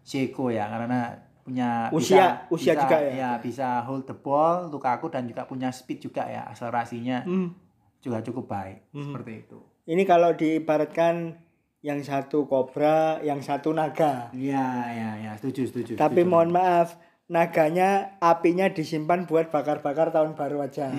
Seko 0.00 0.48
ya 0.48 0.72
karena 0.72 1.29
punya 1.42 1.88
Usia- 1.90 2.44
usia 2.48 2.72
bisa, 2.72 2.82
juga 2.82 2.98
ya. 3.00 3.30
bisa 3.38 3.68
hold 3.82 4.04
the 4.04 4.14
ball 4.14 4.66
Lukaku 4.66 5.08
dan 5.08 5.24
juga 5.24 5.44
punya 5.44 5.68
speed 5.68 5.98
juga 6.02 6.24
ya, 6.24 6.44
akselerasinya 6.46 7.22
Hmm. 7.22 7.52
juga 7.98 8.20
cukup 8.20 8.44
baik 8.46 8.78
seperti 8.92 9.32
itu. 9.40 9.58
Ini 9.84 10.02
kalau 10.04 10.32
diibaratkan 10.32 11.36
yang 11.80 11.98
satu 12.00 12.44
kobra, 12.44 13.18
yang 13.20 13.40
satu 13.40 13.72
naga. 13.72 14.28
Iya, 14.30 14.66
iya, 14.90 15.10
iya, 15.18 15.32
setuju, 15.34 15.64
setuju. 15.66 15.92
Tapi 15.94 16.20
setuju. 16.20 16.30
mohon 16.30 16.50
maaf, 16.50 16.94
naganya 17.26 17.90
apinya 18.18 18.66
disimpan 18.66 19.22
buat 19.22 19.48
bakar-bakar 19.48 20.10
tahun 20.10 20.34
baru 20.34 20.62
aja. 20.62 20.92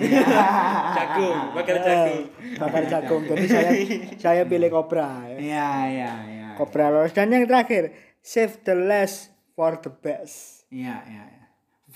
jagung 0.96 1.38
bakar 1.52 1.76
jagung 1.78 2.22
bakar 2.56 2.82
jagung. 2.84 3.22
Jadi 3.24 3.46
saya 3.46 3.70
saya 4.18 4.42
pilih 4.44 4.68
kobra. 4.68 5.24
ya. 5.26 5.36
Iya, 5.38 5.68
iya, 5.88 6.12
iya. 6.26 6.46
Kobra 6.52 6.88
lolos 6.88 7.10
dan 7.10 7.28
yang 7.28 7.44
terakhir, 7.44 7.92
save 8.20 8.60
the 8.62 8.74
last 8.74 9.31
for 9.62 9.78
the 9.78 9.94
best. 9.94 10.66
Iya, 10.74 11.06
iya, 11.06 11.22
iya. 11.22 11.44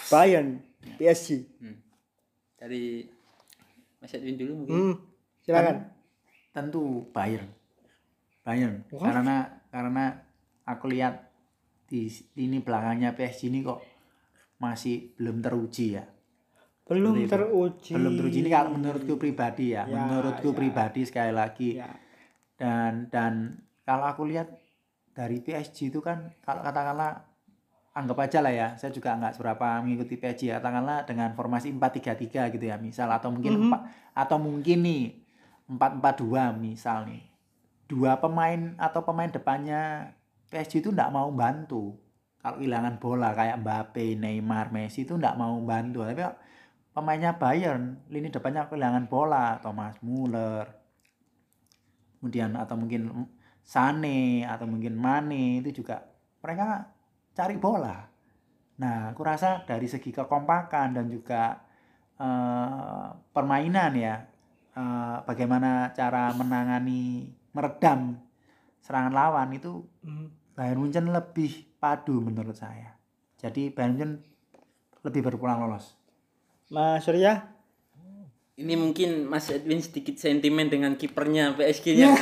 Bayern, 0.07 0.63
PSG. 1.03 1.43
Hmm. 1.59 1.83
dari 2.57 3.05
Mas 3.99 4.15
Edwin 4.15 4.39
dulu 4.39 4.53
mungkin 4.63 4.75
Hmm, 4.79 4.95
silakan. 5.43 5.77
tentu 6.55 7.11
Bayern. 7.11 7.51
Bayern. 8.47 8.87
Wah. 8.95 9.11
Karena 9.11 9.37
karena 9.69 10.05
aku 10.63 10.87
lihat 10.89 11.27
di 11.91 12.07
ini 12.39 12.63
belakangnya 12.63 13.19
PSG 13.19 13.51
ini 13.51 13.67
kok 13.67 13.83
masih 14.63 15.11
belum 15.19 15.43
teruji 15.43 15.99
ya. 15.99 16.07
Belum 16.87 17.19
Seperti 17.19 17.33
teruji. 17.35 17.93
Belum 17.93 18.13
teruji 18.15 18.39
ini 18.47 18.51
kalau 18.55 18.71
menurutku 18.79 19.15
pribadi 19.19 19.75
ya. 19.75 19.85
Ya, 19.91 20.07
menurutku 20.07 20.55
ya. 20.55 20.57
pribadi 20.57 21.01
sekali 21.03 21.33
lagi. 21.35 21.71
Ya. 21.83 21.91
Dan 22.57 23.11
dan 23.11 23.59
kalau 23.83 24.07
aku 24.07 24.23
lihat 24.25 24.55
dari 25.13 25.43
PSG 25.43 25.91
itu 25.93 25.99
kan 26.01 26.31
kalau 26.41 26.63
katakanlah 26.63 27.36
anggap 27.97 28.29
aja 28.29 28.39
lah 28.45 28.53
ya, 28.53 28.69
saya 28.77 28.93
juga 28.93 29.17
nggak 29.17 29.41
seberapa 29.41 29.81
mengikuti 29.81 30.21
PSG 30.21 30.53
ya, 30.53 30.61
katakanlah 30.61 31.09
dengan 31.09 31.33
formasi 31.33 31.73
4-3-3 31.73 32.53
gitu 32.53 32.69
ya, 32.69 32.77
misal 32.77 33.09
atau 33.09 33.33
mungkin 33.33 33.57
Mhm. 33.57 33.63
empat 33.67 33.81
atau 34.13 34.37
mungkin 34.37 34.79
nih 34.85 35.05
4-4-2 35.65 36.53
misal 36.53 37.09
nih. 37.09 37.25
Dua 37.89 38.21
pemain 38.21 38.77
atau 38.77 39.01
pemain 39.01 39.33
depannya 39.33 40.13
PSG 40.53 40.85
itu 40.85 40.93
nggak 40.93 41.09
mau 41.09 41.33
bantu. 41.33 41.97
Kalau 42.45 42.61
kehilangan 42.61 43.01
bola 43.03 43.35
kayak 43.35 43.59
Mbappe, 43.65 44.15
Neymar, 44.15 44.71
Messi 44.71 45.03
itu 45.03 45.19
nggak 45.19 45.35
mau 45.35 45.57
bantu. 45.67 46.07
Tapi 46.07 46.23
pemainnya 46.95 47.35
Bayern, 47.35 48.07
lini 48.13 48.31
depannya 48.31 48.71
kehilangan 48.71 49.11
bola, 49.11 49.59
Thomas 49.59 49.99
Muller, 50.05 50.69
kemudian 52.21 52.55
atau 52.55 52.75
mungkin 52.79 53.27
Sane 53.67 54.47
atau 54.47 54.67
mungkin 54.71 54.95
Mane 54.95 55.59
itu 55.59 55.83
juga 55.83 56.07
mereka 56.39 56.96
cari 57.37 57.61
bola. 57.61 58.01
Nah, 58.81 59.13
aku 59.13 59.21
rasa 59.21 59.65
dari 59.69 59.85
segi 59.85 60.09
kekompakan 60.09 60.97
dan 60.97 61.07
juga 61.13 61.61
eh, 62.17 63.09
permainan 63.13 63.93
ya, 63.93 64.25
eh, 64.73 65.17
bagaimana 65.29 65.93
cara 65.93 66.33
menangani 66.33 67.29
meredam 67.53 68.17
serangan 68.81 69.13
lawan 69.13 69.53
itu 69.53 69.85
Hmm. 70.01 70.33
Bayern 70.57 70.81
Munchen 70.81 71.13
lebih 71.13 71.69
padu 71.77 72.25
menurut 72.25 72.57
saya. 72.57 72.97
Jadi 73.37 73.69
Bayern 73.69 73.93
Munchen 73.93 74.13
lebih 75.05 75.21
berpulang 75.29 75.61
lolos. 75.61 75.93
Mas 76.73 77.05
Surya, 77.05 77.56
ini 78.57 78.73
mungkin 78.73 79.29
Mas 79.29 79.53
Edwin 79.53 79.85
sedikit 79.85 80.17
sentimen 80.17 80.73
dengan 80.73 80.97
kipernya 80.97 81.53
PSG-nya. 81.61 82.09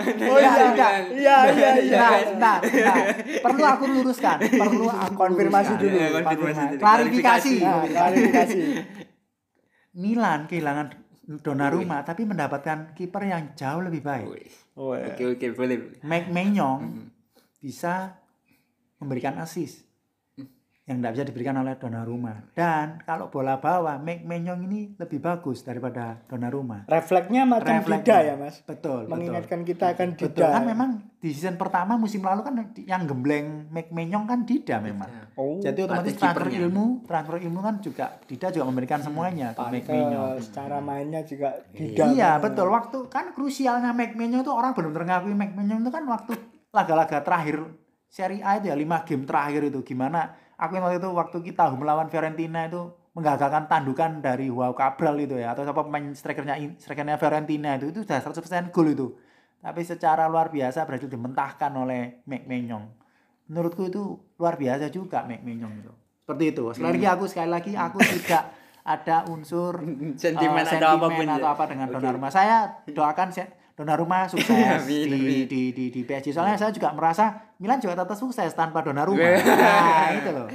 Oh 0.00 0.38
iya, 0.40 0.72
iya, 1.12 1.36
iya, 1.50 1.70
iya. 1.82 1.98
Nah, 1.98 2.16
nah, 2.38 2.56
nah, 2.62 2.96
perlu 3.42 3.62
aku 3.66 3.84
luruskan, 3.90 4.38
perlu 4.48 4.88
aku 4.88 5.12
Konfirmasi 5.28 5.76
dulu. 5.76 5.96
Ya, 5.98 6.08
konfirmasi 6.14 6.62
dulu. 6.72 6.80
Klarifikasi. 6.80 7.54
Nah, 7.60 7.84
klarifikasi. 7.84 8.60
Milan 9.98 10.46
kehilangan 10.46 10.86
Donnarumma 11.42 12.02
tapi 12.02 12.26
mendapatkan 12.26 12.94
kiper 12.94 13.22
yang 13.22 13.54
jauh 13.54 13.82
lebih 13.82 14.02
baik. 14.02 14.26
Oke 14.74 15.22
oke 15.36 15.46
boleh. 15.54 16.02
Mike 16.02 16.30
Maignan 16.30 17.10
bisa 17.62 18.18
memberikan 18.98 19.38
assist 19.38 19.89
yang 20.90 20.98
tidak 20.98 21.12
bisa 21.14 21.24
diberikan 21.30 21.54
oleh 21.62 21.78
Donnarumma. 21.78 22.50
Dan 22.50 22.98
kalau 23.06 23.30
bola 23.30 23.62
bawah, 23.62 23.94
Mike 24.02 24.26
Maignan 24.26 24.58
ini 24.66 24.98
lebih 24.98 25.22
bagus 25.22 25.62
daripada 25.62 26.18
Donnarumma. 26.26 26.90
Refleksnya 26.90 27.46
macam 27.46 27.78
Refleksnya. 27.78 28.18
Dida 28.18 28.18
ya, 28.26 28.34
Mas. 28.34 28.58
Betul, 28.66 29.06
betul. 29.06 29.14
Mengingatkan 29.14 29.60
kita 29.62 29.94
akan 29.94 30.08
Dida. 30.18 30.26
Betul 30.34 30.50
kan 30.50 30.64
memang 30.66 30.90
di 31.22 31.30
season 31.30 31.54
pertama 31.54 31.94
musim 31.94 32.26
lalu 32.26 32.42
kan 32.42 32.58
yang 32.82 33.06
gembleng 33.06 33.70
Mike 33.70 33.94
Maignan 33.94 34.26
kan 34.26 34.42
Dida 34.42 34.82
memang. 34.82 35.30
Oh, 35.38 35.62
Jadi 35.62 35.78
otomatis 35.86 36.18
transfer 36.18 36.50
kipernya. 36.50 36.66
ilmu, 36.66 36.84
transfer 37.06 37.36
ilmu 37.38 37.60
kan 37.62 37.74
juga 37.78 38.06
Dida 38.26 38.50
juga 38.50 38.64
memberikan 38.66 38.98
semuanya 38.98 39.54
ke 39.54 39.62
Mike 39.70 39.86
Maignan. 39.86 40.18
pantes. 40.34 40.50
cara 40.50 40.78
mainnya 40.82 41.22
juga 41.22 41.48
Dida. 41.70 42.04
Iya 42.10 42.42
betul 42.42 42.66
waktu 42.66 42.98
kan 43.06 43.30
krusialnya 43.30 43.94
Mike 43.94 44.18
Maignan 44.18 44.42
itu 44.42 44.50
orang 44.50 44.74
belum 44.74 44.90
ngakui 44.90 45.38
Mike 45.38 45.54
Maignan 45.54 45.86
itu 45.86 45.92
kan 45.94 46.02
waktu 46.10 46.34
laga-laga 46.74 47.22
terakhir 47.22 47.62
Serie 48.10 48.42
A 48.42 48.58
itu 48.58 48.66
ya 48.66 48.74
5 48.74 49.06
game 49.06 49.22
terakhir 49.22 49.70
itu 49.70 49.86
gimana 49.86 50.34
aku 50.60 50.76
ingat 50.76 50.84
waktu 50.92 51.00
itu 51.00 51.08
waktu 51.16 51.38
kita 51.48 51.64
melawan 51.72 52.12
Fiorentina 52.12 52.68
itu 52.68 52.92
menggagalkan 53.16 53.66
tandukan 53.66 54.20
dari 54.20 54.52
Wow 54.52 54.76
Cabral 54.76 55.16
itu 55.18 55.40
ya 55.40 55.56
atau 55.56 55.64
siapa 55.64 55.82
pemain 55.82 56.12
strikernya 56.12 56.60
strikernya 56.78 57.16
Fiorentina 57.16 57.80
itu 57.80 57.90
itu 57.90 58.04
sudah 58.04 58.20
100% 58.20 58.70
gol 58.70 58.88
itu 58.92 59.08
tapi 59.60 59.80
secara 59.82 60.28
luar 60.28 60.52
biasa 60.52 60.84
berhasil 60.84 61.08
dimentahkan 61.08 61.72
oleh 61.74 62.22
Mike 62.28 62.46
Maignan 62.46 62.92
menurutku 63.50 63.88
itu 63.88 64.20
luar 64.38 64.54
biasa 64.60 64.92
juga 64.92 65.24
Mike 65.26 65.42
Maignan 65.42 65.72
itu 65.80 65.92
seperti 66.22 66.44
itu 66.54 66.64
sekali 66.76 67.00
lagi 67.00 67.06
aku 67.08 67.24
sekali 67.26 67.50
lagi 67.50 67.72
aku 67.74 67.98
tidak 68.20 68.44
ada 68.84 69.28
unsur 69.28 69.80
Sentimen 70.16 70.64
eh, 70.64 70.76
atau 70.76 70.96
apa 70.96 71.06
pun 71.12 71.26
atau 71.28 71.48
ya. 71.48 71.54
apa 71.54 71.64
dengan 71.68 71.86
Oke. 71.92 71.94
Donnarumma. 72.00 72.28
Saya 72.32 72.80
doakan 72.88 73.28
Donnarumma 73.80 74.28
sukses 74.32 74.52
Amin, 74.52 75.08
di, 75.08 75.48
di 75.48 75.60
di 75.72 75.88
di 75.88 76.00
PSG. 76.04 76.36
Soalnya 76.36 76.60
saya 76.60 76.68
juga 76.68 76.92
merasa 76.92 77.56
Milan 77.56 77.80
juga 77.80 77.96
tetap 77.96 78.12
sukses 78.12 78.52
tanpa 78.52 78.84
Donnarumma. 78.84 79.24
Nah, 79.40 80.20
itu 80.20 80.30
loh. 80.36 80.48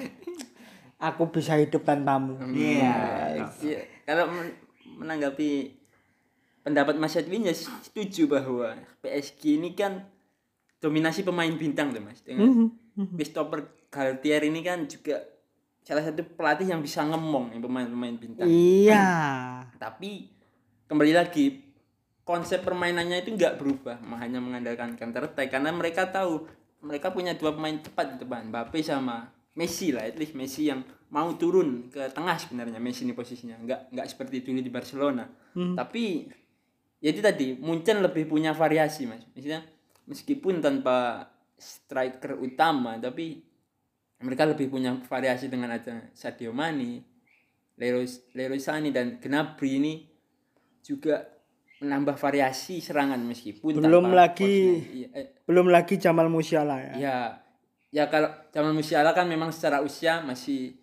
Aku 1.10 1.34
bisa 1.34 1.58
hidup 1.58 1.82
tanpamu. 1.82 2.38
Iya. 2.54 3.50
Iya. 3.66 3.82
Kalau 4.06 4.30
men- 4.30 4.54
menanggapi 5.02 5.74
pendapat 6.62 7.02
Mas 7.02 7.18
Edwin 7.18 7.50
ya 7.50 7.54
setuju 7.58 8.30
bahwa 8.30 8.78
PSG 9.02 9.58
ini 9.58 9.74
kan 9.74 10.06
dominasi 10.78 11.26
pemain 11.26 11.50
bintang 11.58 11.90
tuh 11.98 12.06
Mas. 12.06 12.22
Dengan 12.22 12.70
Christopher 13.18 13.74
Galtier 13.90 14.46
ini 14.46 14.62
kan 14.62 14.86
juga 14.86 15.26
salah 15.82 16.06
satu 16.06 16.22
pelatih 16.38 16.70
yang 16.70 16.86
bisa 16.86 17.02
ngemong 17.02 17.58
yang 17.58 17.62
pemain-pemain 17.66 18.22
bintang. 18.22 18.46
Iya. 18.46 19.06
Tapi 19.82 20.30
kembali 20.86 21.14
lagi 21.18 21.65
konsep 22.26 22.66
permainannya 22.66 23.22
itu 23.22 23.38
nggak 23.38 23.62
berubah, 23.62 24.02
hanya 24.18 24.42
mengandalkan 24.42 24.98
counter 24.98 25.30
attack. 25.30 25.54
Karena 25.54 25.70
mereka 25.70 26.10
tahu 26.10 26.50
mereka 26.82 27.14
punya 27.14 27.38
dua 27.38 27.54
pemain 27.54 27.78
cepat 27.78 28.18
di 28.18 28.26
depan, 28.26 28.50
Mbappe 28.50 28.82
sama 28.82 29.30
Messi 29.56 29.94
lah, 29.94 30.04
at 30.04 30.18
least 30.18 30.36
Messi 30.36 30.68
yang 30.68 30.84
mau 31.14 31.32
turun 31.38 31.88
ke 31.94 32.12
tengah 32.12 32.36
sebenarnya 32.36 32.82
Messi 32.82 33.06
ini 33.06 33.14
posisinya, 33.14 33.56
nggak 33.62 33.94
nggak 33.94 34.08
seperti 34.10 34.42
dulu 34.44 34.60
di 34.60 34.74
Barcelona. 34.74 35.24
Tapi 35.56 36.28
ya 37.00 37.14
itu 37.14 37.22
tadi 37.22 37.54
Munchen 37.56 38.02
lebih 38.02 38.26
punya 38.26 38.52
variasi 38.52 39.06
mas, 39.06 39.22
maksudnya 39.32 39.62
meskipun 40.10 40.60
tanpa 40.60 41.30
striker 41.56 42.36
utama 42.36 43.00
tapi 43.00 43.46
mereka 44.20 44.48
lebih 44.48 44.72
punya 44.72 44.96
variasi 45.06 45.52
dengan 45.52 45.76
ada 45.76 46.10
Sadio 46.16 46.56
Mane, 46.56 47.04
Leroy, 47.78 48.08
Leroy 48.34 48.60
Sané 48.60 48.90
dan 48.90 49.20
Gnabry 49.20 49.78
ini 49.78 49.94
juga 50.82 51.35
menambah 51.78 52.16
variasi 52.16 52.80
serangan 52.80 53.20
meskipun 53.20 53.76
Belum 53.76 54.10
lagi- 54.10 54.80
iya, 54.96 55.08
eh, 55.14 55.28
Belum 55.44 55.68
lagi 55.68 55.96
Jamal 55.96 56.28
Musiala 56.28 56.80
ya. 56.80 56.94
ya 56.96 57.18
ya 57.92 58.04
kalau 58.08 58.32
Jamal 58.50 58.72
Musiala 58.72 59.12
kan 59.12 59.26
memang 59.26 59.52
secara 59.52 59.80
usia 59.80 60.20
masih 60.20 60.76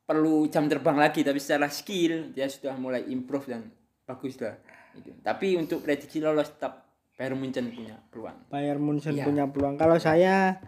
perlu 0.00 0.44
jam 0.46 0.64
terbang 0.64 0.94
lagi 0.94 1.20
tapi 1.20 1.36
secara 1.38 1.66
skill 1.66 2.28
dia 2.30 2.44
sudah 2.46 2.72
mulai 2.74 3.04
improve 3.06 3.48
dan 3.48 3.62
bagus 4.02 4.36
lah. 4.38 4.56
Itu. 4.94 5.10
tapi 5.20 5.56
untuk 5.56 5.80
prediksi 5.80 6.20
lolos 6.20 6.50
tetap 6.50 6.86
Bayern 7.14 7.34
Munchen 7.36 7.66
punya 7.68 7.98
peluang. 8.04 8.36
Bayern 8.46 8.78
Munchen 8.78 9.12
Iya. 9.12 9.24
punya 9.24 9.44
peluang. 9.46 9.74
Kalau 9.74 9.98
saya 9.98 10.62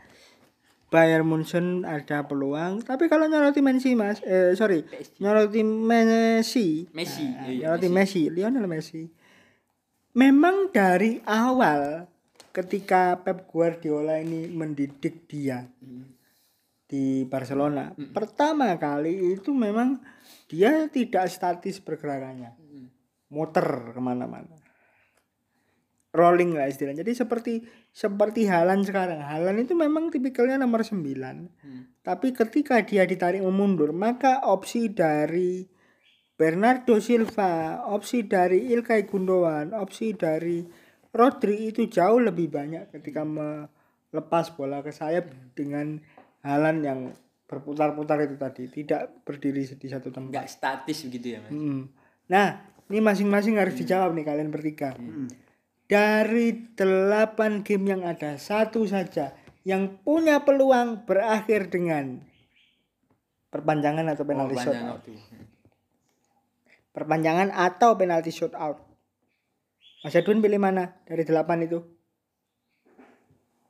Bayern 0.86 1.22
Munchen 1.22 1.82
ada 1.82 2.22
peluang. 2.22 2.78
Tapi 2.80 3.06
kalau 3.06 3.26
nyoroti 3.26 3.58
Messi 3.58 3.92
mas 3.92 4.18
eh 4.22 4.50
sorry 4.52 4.82
nyoroti 5.18 5.62
Messi. 5.62 6.86
Messi 6.90 7.22
Nah, 7.24 7.44
iya, 7.44 7.58
nyoroti 7.68 7.86
Messi 7.88 8.22
Lionel 8.28 8.66
Messi 8.66 9.06
memang 10.16 10.72
dari 10.72 11.20
awal 11.28 12.08
ketika 12.50 13.20
Pep 13.20 13.44
Guardiola 13.46 14.16
ini 14.16 14.48
mendidik 14.48 15.28
dia 15.28 15.60
di 16.88 17.28
Barcelona 17.28 17.92
pertama 18.16 18.72
kali 18.80 19.36
itu 19.36 19.52
memang 19.52 20.00
dia 20.48 20.88
tidak 20.88 21.28
statis 21.28 21.82
pergerakannya. 21.82 22.56
Muter 23.26 23.92
ke 23.92 24.00
mana-mana. 24.00 24.54
Rolling 26.14 26.54
lah 26.56 26.70
istilahnya. 26.70 27.02
Jadi 27.02 27.12
seperti 27.12 27.54
seperti 27.90 28.48
Halan 28.48 28.86
sekarang. 28.86 29.20
Halan 29.20 29.60
itu 29.60 29.76
memang 29.76 30.08
tipikalnya 30.08 30.56
nomor 30.62 30.80
9 30.86 32.00
tapi 32.06 32.30
ketika 32.30 32.86
dia 32.86 33.02
ditarik 33.02 33.42
memundur 33.42 33.90
maka 33.90 34.46
opsi 34.46 34.94
dari 34.94 35.66
Bernardo 36.36 37.00
Silva 37.00 37.80
opsi 37.88 38.28
dari 38.28 38.68
Ilkay 38.68 39.08
Gundogan 39.08 39.72
opsi 39.72 40.12
dari 40.12 40.60
Rodri 41.16 41.72
itu 41.72 41.88
jauh 41.88 42.20
lebih 42.20 42.52
banyak 42.52 42.92
ketika 42.92 43.24
melepas 43.24 44.52
bola 44.52 44.84
ke 44.84 44.92
sayap 44.92 45.32
dengan 45.56 45.96
Halan 46.44 46.84
yang 46.84 47.00
berputar-putar 47.48 48.20
itu 48.28 48.36
tadi 48.36 48.68
tidak 48.68 49.24
berdiri 49.24 49.64
di 49.64 49.88
satu 49.88 50.12
tempat 50.12 50.30
nggak 50.34 50.48
statis 50.50 51.08
begitu 51.08 51.34
ya 51.34 51.38
mas 51.40 51.50
Mm. 51.54 51.82
Nah, 52.26 52.58
ini 52.90 52.98
masing-masing 52.98 53.54
harus 53.54 53.78
dijawab 53.78 54.10
nih 54.10 54.26
kalian 54.26 54.50
bertiga. 54.50 54.98
Dari 55.86 56.74
delapan 56.74 57.62
game 57.62 57.94
yang 57.94 58.02
ada, 58.02 58.34
satu 58.34 58.82
saja 58.82 59.30
yang 59.62 60.02
punya 60.02 60.42
peluang 60.42 61.06
berakhir 61.06 61.70
dengan 61.70 62.18
perpanjangan 63.50 64.10
atau 64.10 64.26
penalti 64.26 64.58
Oh, 64.58 64.62
shootout. 64.62 65.00
Perpanjangan 66.96 67.52
atau 67.52 67.92
penalti 67.92 68.32
shootout. 68.32 68.80
Mas 70.00 70.16
Edwin 70.16 70.40
pilih 70.40 70.56
mana 70.56 70.96
dari 71.04 71.28
delapan 71.28 71.68
itu? 71.68 71.84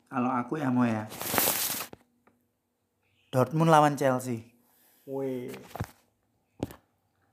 Kalau 0.07 0.31
aku 0.31 0.62
ya 0.62 0.70
mau 0.70 0.87
ya. 0.87 1.11
Dortmund 3.29 3.68
lawan 3.68 3.99
Chelsea. 3.99 4.47
Wih. 5.07 5.51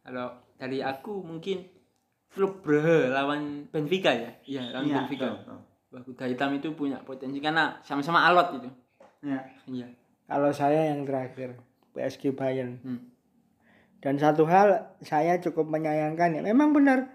kalau 0.04 0.30
dari 0.60 0.84
aku 0.84 1.24
mungkin 1.24 1.64
klub 2.30 2.60
Brugge 2.62 3.08
lawan 3.08 3.66
Benfica 3.72 4.12
ya 4.12 4.30
iya 4.44 4.70
lawan 4.70 4.86
Iya, 4.86 4.96
Benfica 5.00 5.26
betul, 5.32 5.58
Wah, 5.90 6.02
kuda 6.04 6.26
hitam 6.28 6.52
itu 6.54 6.70
punya 6.76 7.00
potensi 7.02 7.40
karena 7.40 7.80
sama-sama 7.82 8.22
alot 8.28 8.60
itu 8.60 8.70
Ya. 9.24 9.40
iya 9.66 9.88
Kalau 10.28 10.52
saya 10.52 10.92
yang 10.92 11.08
terakhir, 11.08 11.56
PSG 11.96 12.36
Bayern. 12.36 12.78
Hmm. 12.84 13.00
Dan 14.04 14.20
satu 14.20 14.44
hal 14.44 15.00
saya 15.00 15.40
cukup 15.40 15.72
menyayangkan 15.72 16.36
ya. 16.36 16.42
Memang 16.44 16.76
benar 16.76 17.08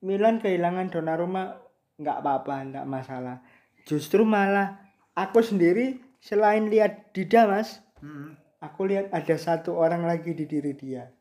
Milan 0.00 0.40
kehilangan 0.40 0.88
Donnarumma 0.88 1.60
nggak 2.00 2.24
apa-apa, 2.24 2.54
nggak 2.72 2.86
masalah. 2.88 3.44
Justru 3.84 4.24
malah 4.24 4.80
aku 5.12 5.44
sendiri 5.44 6.00
selain 6.24 6.72
lihat 6.72 7.12
Dida 7.12 7.44
mas, 7.44 7.84
Hmm. 8.00 8.34
aku 8.64 8.88
lihat 8.88 9.12
ada 9.12 9.36
satu 9.36 9.76
orang 9.76 10.08
lagi 10.08 10.32
di 10.32 10.48
diri 10.48 10.72
dia. 10.72 11.12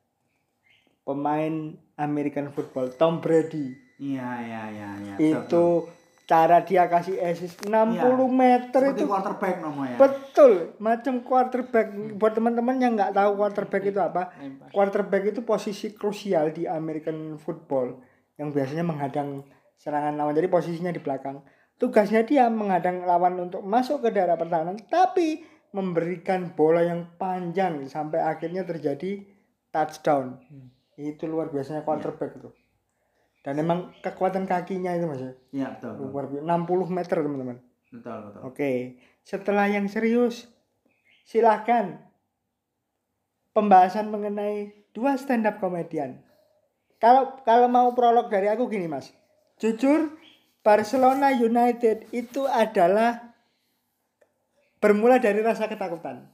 Pemain 1.03 1.75
American 1.99 2.49
football 2.55 2.95
Tom 2.95 3.19
Brady. 3.19 3.75
Iya, 4.01 4.29
iya, 4.41 4.63
iya, 4.71 4.89
iya. 4.97 5.15
Itu 5.19 5.91
cara 6.31 6.63
dia 6.63 6.87
kasih 6.87 7.19
assist 7.19 7.59
60 7.67 7.99
meter 8.31 8.79
Seperti 8.79 9.03
itu 9.03 9.11
quarterback 9.11 9.55
nomo 9.59 9.83
ya. 9.83 9.99
Betul, 9.99 10.51
macam 10.79 11.19
quarterback. 11.27 11.91
Buat 12.15 12.39
teman-teman 12.39 12.79
yang 12.79 12.95
nggak 12.95 13.11
tahu 13.11 13.35
quarterback 13.35 13.83
itu 13.83 13.99
apa, 13.99 14.31
Lempar. 14.39 14.71
quarterback 14.71 15.23
itu 15.35 15.43
posisi 15.43 15.91
krusial 15.91 16.55
di 16.55 16.63
American 16.63 17.35
football 17.35 17.99
yang 18.39 18.55
biasanya 18.55 18.87
menghadang 18.87 19.43
serangan 19.75 20.15
lawan. 20.15 20.31
Jadi 20.31 20.47
posisinya 20.47 20.95
di 20.95 21.03
belakang. 21.03 21.43
Tugasnya 21.75 22.23
dia 22.23 22.47
menghadang 22.47 23.03
lawan 23.03 23.35
untuk 23.51 23.67
masuk 23.67 24.07
ke 24.07 24.15
daerah 24.15 24.39
pertahanan, 24.39 24.79
tapi 24.87 25.43
memberikan 25.75 26.55
bola 26.55 26.79
yang 26.79 27.11
panjang 27.19 27.83
sampai 27.91 28.23
akhirnya 28.23 28.63
terjadi 28.63 29.27
touchdown. 29.75 30.39
Itu 30.95 31.27
luar 31.27 31.51
biasanya 31.51 31.83
quarterback 31.83 32.39
itu. 32.39 32.55
Dan 33.41 33.57
memang 33.57 33.89
kekuatan 34.05 34.45
kakinya 34.45 34.93
itu 34.93 35.09
mas 35.09 35.17
ya, 35.17 35.33
Iya, 35.49 35.67
betul. 35.77 35.91
Betul, 35.97 36.07
luar 36.13 36.25
biasa. 36.29 36.45
60 36.45 36.97
meter 36.97 37.17
teman-teman. 37.25 37.57
betul. 37.89 38.17
betul. 38.29 38.41
Oke, 38.45 38.71
setelah 39.25 39.65
yang 39.65 39.89
serius, 39.89 40.45
silahkan 41.25 42.05
pembahasan 43.57 44.13
mengenai 44.13 44.85
dua 44.93 45.17
stand 45.17 45.49
up 45.49 45.57
komedian. 45.57 46.21
Kalau 47.01 47.41
kalau 47.41 47.65
mau 47.65 47.89
prolog 47.97 48.29
dari 48.29 48.45
aku 48.45 48.69
gini 48.69 48.85
mas, 48.85 49.09
jujur 49.57 50.13
Barcelona 50.61 51.33
United 51.33 52.13
itu 52.13 52.45
adalah 52.45 53.33
bermula 54.77 55.17
dari 55.17 55.41
rasa 55.41 55.65
ketakutan. 55.65 56.29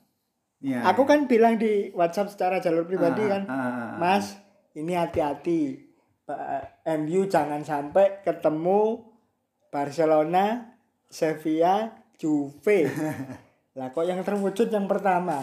Iya. 0.59 0.83
Aku 0.91 1.07
kan 1.07 1.23
bilang 1.31 1.55
di 1.55 1.95
WhatsApp 1.95 2.33
secara 2.35 2.57
jalur 2.59 2.83
pribadi 2.83 3.23
Ah, 3.23 3.29
kan, 3.29 3.41
ah, 3.47 3.53
ah, 3.53 3.63
ah. 3.63 3.89
Mas, 4.01 4.35
ini 4.75 4.97
hati-hati. 4.97 5.86
MU 6.83 7.21
jangan 7.31 7.63
sampai 7.63 8.19
ketemu 8.23 8.99
Barcelona, 9.71 10.75
Sevilla, 11.07 11.91
Juve. 12.19 12.87
lah 13.77 13.93
kok 13.93 14.03
yang 14.03 14.19
terwujud 14.25 14.67
yang 14.67 14.89
pertama. 14.89 15.39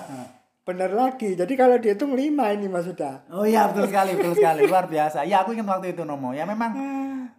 Bener 0.68 0.96
lagi. 0.96 1.36
Jadi 1.36 1.52
kalau 1.60 1.76
dihitung 1.76 2.16
lima 2.16 2.48
ini 2.54 2.72
Mas 2.72 2.88
sudah. 2.88 3.20
Oh 3.28 3.44
iya 3.44 3.68
betul 3.68 3.84
sekali, 3.84 4.16
betul 4.16 4.32
sekali, 4.32 4.64
luar 4.64 4.88
biasa. 4.88 5.28
Ya 5.28 5.44
aku 5.44 5.52
ingat 5.52 5.68
waktu 5.68 5.92
itu 5.92 6.08
Nomo. 6.08 6.32
Ya 6.32 6.48
memang 6.48 6.72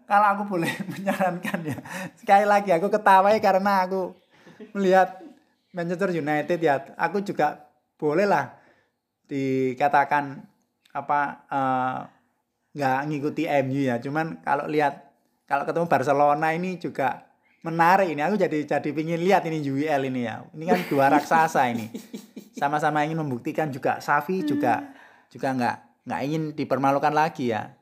kalau 0.06 0.28
aku 0.38 0.44
boleh 0.46 0.70
menyarankan 0.94 1.60
ya. 1.66 1.78
Sekali 2.22 2.46
lagi 2.46 2.70
aku 2.70 2.92
ketawa 2.94 3.34
ya 3.34 3.42
karena 3.42 3.82
aku 3.82 4.14
melihat 4.78 5.26
Manchester 5.74 6.14
United 6.14 6.60
ya. 6.62 6.86
Aku 7.02 7.26
juga 7.26 7.66
boleh 7.98 8.30
lah 8.30 8.54
dikatakan 9.26 10.46
apa 10.94 11.20
eh, 11.50 12.00
nggak 12.76 13.00
ngikuti 13.08 13.44
MU 13.64 13.82
ya. 13.88 13.96
Cuman 14.04 14.44
kalau 14.44 14.68
lihat 14.68 15.10
kalau 15.48 15.64
ketemu 15.64 15.88
Barcelona 15.88 16.52
ini 16.52 16.76
juga 16.76 17.24
menarik 17.64 18.12
ini. 18.12 18.22
Aku 18.22 18.36
jadi 18.36 18.68
jadi 18.68 18.90
pingin 18.92 19.24
lihat 19.24 19.48
ini 19.48 19.64
UEL 19.64 20.12
ini 20.12 20.28
ya. 20.28 20.44
Ini 20.52 20.64
kan 20.68 20.80
dua 20.92 21.06
raksasa 21.10 21.72
ini. 21.72 21.90
Sama-sama 22.60 23.04
ingin 23.08 23.20
membuktikan 23.20 23.72
juga 23.72 24.00
Safi 24.04 24.44
juga 24.44 24.84
juga 25.32 25.52
nggak 25.56 25.78
nggak 26.06 26.22
ingin 26.28 26.44
dipermalukan 26.54 27.12
lagi 27.12 27.52
ya 27.52 27.74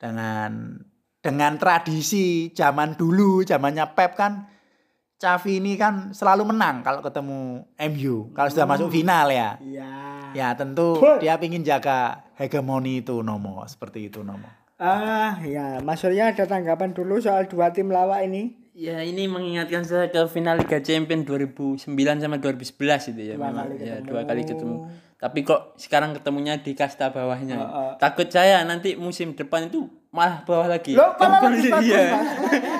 dengan 0.00 0.80
dengan 1.20 1.60
tradisi 1.60 2.48
zaman 2.56 2.96
dulu 2.96 3.44
zamannya 3.44 3.92
Pep 3.92 4.16
kan 4.16 4.48
Xavi 5.20 5.60
ini 5.60 5.76
kan 5.76 6.10
selalu 6.10 6.48
menang 6.48 6.80
kalau 6.80 6.98
ketemu 6.98 7.68
MU 7.86 8.32
kalau 8.32 8.48
sudah 8.48 8.64
masuk 8.64 8.88
final 8.88 9.28
ya 9.28 9.60
Iya. 9.60 9.92
ya 10.32 10.48
tentu 10.54 10.96
dia 11.18 11.36
ingin 11.38 11.60
jaga 11.60 12.24
hegemoni 12.34 12.98
itu 12.98 13.20
Nomo 13.20 13.60
seperti 13.64 14.08
itu 14.08 14.20
Nomo 14.20 14.48
Ah, 14.76 15.36
ya, 15.44 15.76
Mas 15.78 16.00
Surya 16.00 16.32
ada 16.32 16.48
tanggapan 16.48 16.96
dulu 16.96 17.20
soal 17.20 17.44
dua 17.44 17.68
tim 17.68 17.92
lawak 17.92 18.24
ini. 18.24 18.56
Ya 18.72 19.04
ini 19.04 19.28
mengingatkan 19.28 19.84
saya 19.84 20.08
ke 20.08 20.24
final 20.24 20.56
Liga 20.56 20.80
Champions 20.80 21.28
2009 21.28 21.84
sama 22.16 22.40
2011 22.40 23.12
itu 23.12 23.20
ya 23.20 23.36
Dua 23.36 23.44
memang 23.44 23.68
kali 23.68 23.74
ya 23.76 23.84
ketemu. 23.92 24.08
dua 24.08 24.20
kali 24.24 24.42
ketemu. 24.42 24.76
Tapi 25.20 25.38
kok 25.44 25.60
sekarang 25.76 26.16
ketemunya 26.16 26.56
di 26.56 26.72
kasta 26.72 27.12
bawahnya. 27.12 27.54
ya. 27.54 27.60
Heeh. 27.60 27.90
Takut 28.00 28.24
saya 28.26 28.64
nanti 28.64 28.96
musim 28.96 29.36
depan 29.36 29.68
itu 29.68 29.84
malah 30.08 30.48
bawah 30.48 30.64
lagi. 30.66 30.96
Loh, 30.96 31.12
malah 31.14 31.44
lebih 31.44 31.60
Iya. 31.60 31.76
bagus. 31.76 32.00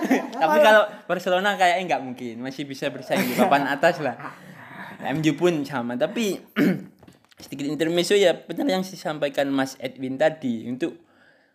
Tapi 0.40 0.58
kalau 0.64 0.82
Barcelona 1.04 1.54
kayaknya 1.60 1.84
nggak 1.94 2.02
mungkin, 2.02 2.34
masih 2.40 2.64
bisa 2.64 2.88
bersaing 2.88 3.28
di 3.28 3.36
papan 3.36 3.68
atas 3.68 4.00
lah. 4.00 4.16
MU 5.00 5.32
pun 5.36 5.64
sama, 5.64 5.96
tapi 5.96 6.40
sedikit 7.44 7.68
intermezzo 7.68 8.12
ya 8.12 8.36
benar 8.36 8.68
yang 8.68 8.84
disampaikan 8.84 9.48
Mas 9.48 9.76
Edwin 9.80 10.20
tadi 10.20 10.68
untuk 10.68 11.00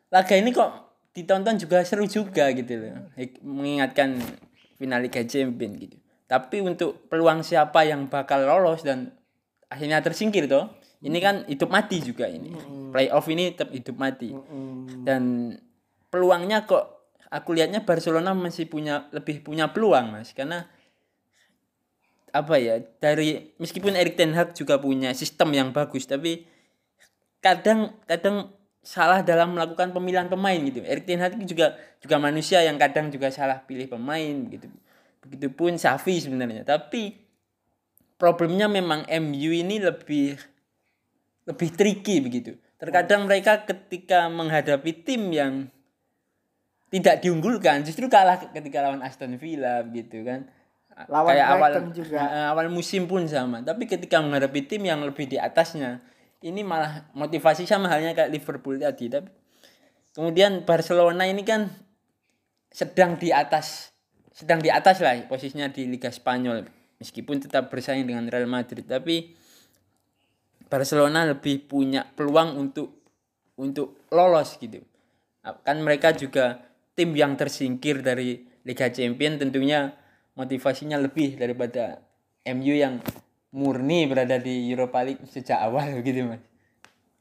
laga 0.10 0.34
ini 0.34 0.50
kok 0.50 0.86
ditonton 1.14 1.62
juga 1.62 1.86
seru 1.86 2.10
juga 2.10 2.50
gitu 2.52 2.74
loh. 2.76 3.10
Mengingatkan 3.46 4.18
final 4.76 5.00
Liga 5.02 5.24
Champions 5.24 5.76
gitu. 5.80 5.98
Tapi 6.26 6.60
untuk 6.66 7.06
peluang 7.08 7.46
siapa 7.46 7.86
yang 7.86 8.10
bakal 8.10 8.44
lolos 8.44 8.82
dan 8.82 9.14
akhirnya 9.70 10.02
tersingkir 10.02 10.50
toh. 10.50 10.70
Ini 11.06 11.18
kan 11.22 11.36
hidup 11.46 11.70
mati 11.70 12.02
juga 12.02 12.26
ini. 12.26 12.50
Playoff 12.90 13.30
ini 13.30 13.54
tetap 13.54 13.70
hidup 13.70 13.94
mati. 13.94 14.34
Dan 15.06 15.54
peluangnya 16.10 16.66
kok 16.66 16.95
aku 17.36 17.52
lihatnya 17.52 17.84
Barcelona 17.84 18.32
masih 18.32 18.72
punya 18.72 19.12
lebih 19.12 19.44
punya 19.44 19.76
peluang 19.76 20.16
Mas 20.16 20.32
karena 20.32 20.72
apa 22.32 22.56
ya 22.56 22.80
dari 23.04 23.52
meskipun 23.60 23.96
Erik 23.96 24.16
Ten 24.16 24.32
Hag 24.32 24.56
juga 24.56 24.80
punya 24.80 25.12
sistem 25.12 25.52
yang 25.52 25.76
bagus 25.76 26.08
tapi 26.08 26.48
kadang 27.44 28.00
kadang 28.08 28.56
salah 28.86 29.26
dalam 29.26 29.58
melakukan 29.58 29.92
pemilihan 29.92 30.30
pemain 30.30 30.56
gitu. 30.62 30.80
Erik 30.86 31.10
Ten 31.10 31.20
Hag 31.20 31.36
juga 31.44 31.76
juga 32.00 32.16
manusia 32.22 32.62
yang 32.64 32.78
kadang 32.78 33.10
juga 33.10 33.34
salah 33.34 33.60
pilih 33.66 33.90
pemain 33.90 34.36
gitu. 34.48 34.70
Begitupun 35.26 35.76
Xavi 35.76 36.16
sebenarnya. 36.22 36.62
Tapi 36.64 37.18
problemnya 38.16 38.70
memang 38.70 39.10
MU 39.10 39.52
ini 39.52 39.82
lebih 39.82 40.38
lebih 41.50 41.70
tricky 41.74 42.22
begitu. 42.22 42.58
Terkadang 42.78 43.26
mereka 43.26 43.66
ketika 43.66 44.30
menghadapi 44.30 44.92
tim 45.02 45.34
yang 45.34 45.74
tidak 46.96 47.20
diunggulkan 47.20 47.84
justru 47.84 48.08
kalah 48.08 48.40
ketika 48.56 48.80
lawan 48.80 49.04
Aston 49.04 49.36
Villa 49.36 49.84
gitu 49.92 50.24
kan. 50.24 50.48
Lawan 51.12 51.36
Kayak 51.36 51.48
awal 51.52 51.72
juga. 51.92 52.22
awal 52.56 52.72
musim 52.72 53.04
pun 53.04 53.28
sama. 53.28 53.60
Tapi 53.60 53.84
ketika 53.84 54.24
menghadapi 54.24 54.64
tim 54.64 54.88
yang 54.88 55.04
lebih 55.04 55.28
di 55.28 55.36
atasnya, 55.36 56.00
ini 56.40 56.64
malah 56.64 57.12
motivasi 57.12 57.68
sama 57.68 57.92
halnya 57.92 58.16
kayak 58.16 58.32
Liverpool 58.32 58.80
tadi. 58.80 59.12
Tapi 59.12 59.28
kemudian 60.16 60.64
Barcelona 60.64 61.28
ini 61.28 61.44
kan 61.44 61.68
sedang 62.72 63.20
di 63.20 63.36
atas 63.36 63.92
sedang 64.36 64.60
di 64.60 64.68
atas 64.68 65.00
lah 65.00 65.16
posisinya 65.32 65.72
di 65.72 65.88
Liga 65.88 66.12
Spanyol 66.12 66.68
meskipun 67.00 67.40
tetap 67.40 67.72
bersaing 67.72 68.04
dengan 68.04 68.28
Real 68.28 68.52
Madrid 68.52 68.84
tapi 68.84 69.32
Barcelona 70.68 71.24
lebih 71.24 71.72
punya 71.72 72.04
peluang 72.04 72.60
untuk 72.60 73.00
untuk 73.56 74.04
lolos 74.12 74.60
gitu 74.60 74.84
kan 75.64 75.80
mereka 75.80 76.12
juga 76.12 76.75
tim 76.96 77.12
yang 77.12 77.36
tersingkir 77.36 78.00
dari 78.00 78.40
Liga 78.64 78.90
Champion 78.90 79.38
tentunya 79.38 79.94
motivasinya 80.34 80.98
lebih 80.98 81.36
daripada 81.36 82.02
MU 82.46 82.74
yang 82.74 83.00
murni 83.52 84.08
berada 84.08 84.36
di 84.36 84.68
Europa 84.68 85.04
League 85.04 85.24
sejak 85.28 85.60
awal 85.60 85.92
gitu 86.08 86.26
mas 86.26 86.42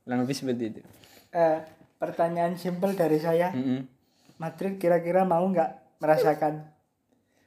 kurang 0.02 0.24
lebih 0.24 0.36
seperti 0.36 0.64
itu 0.70 0.82
Eh, 1.34 1.58
pertanyaan 1.98 2.54
simpel 2.54 2.94
dari 2.94 3.18
saya. 3.18 3.50
Mm-mm. 3.50 3.90
Madrid 4.38 4.78
kira-kira 4.78 5.26
mau 5.26 5.42
nggak 5.42 5.98
merasakan 5.98 6.70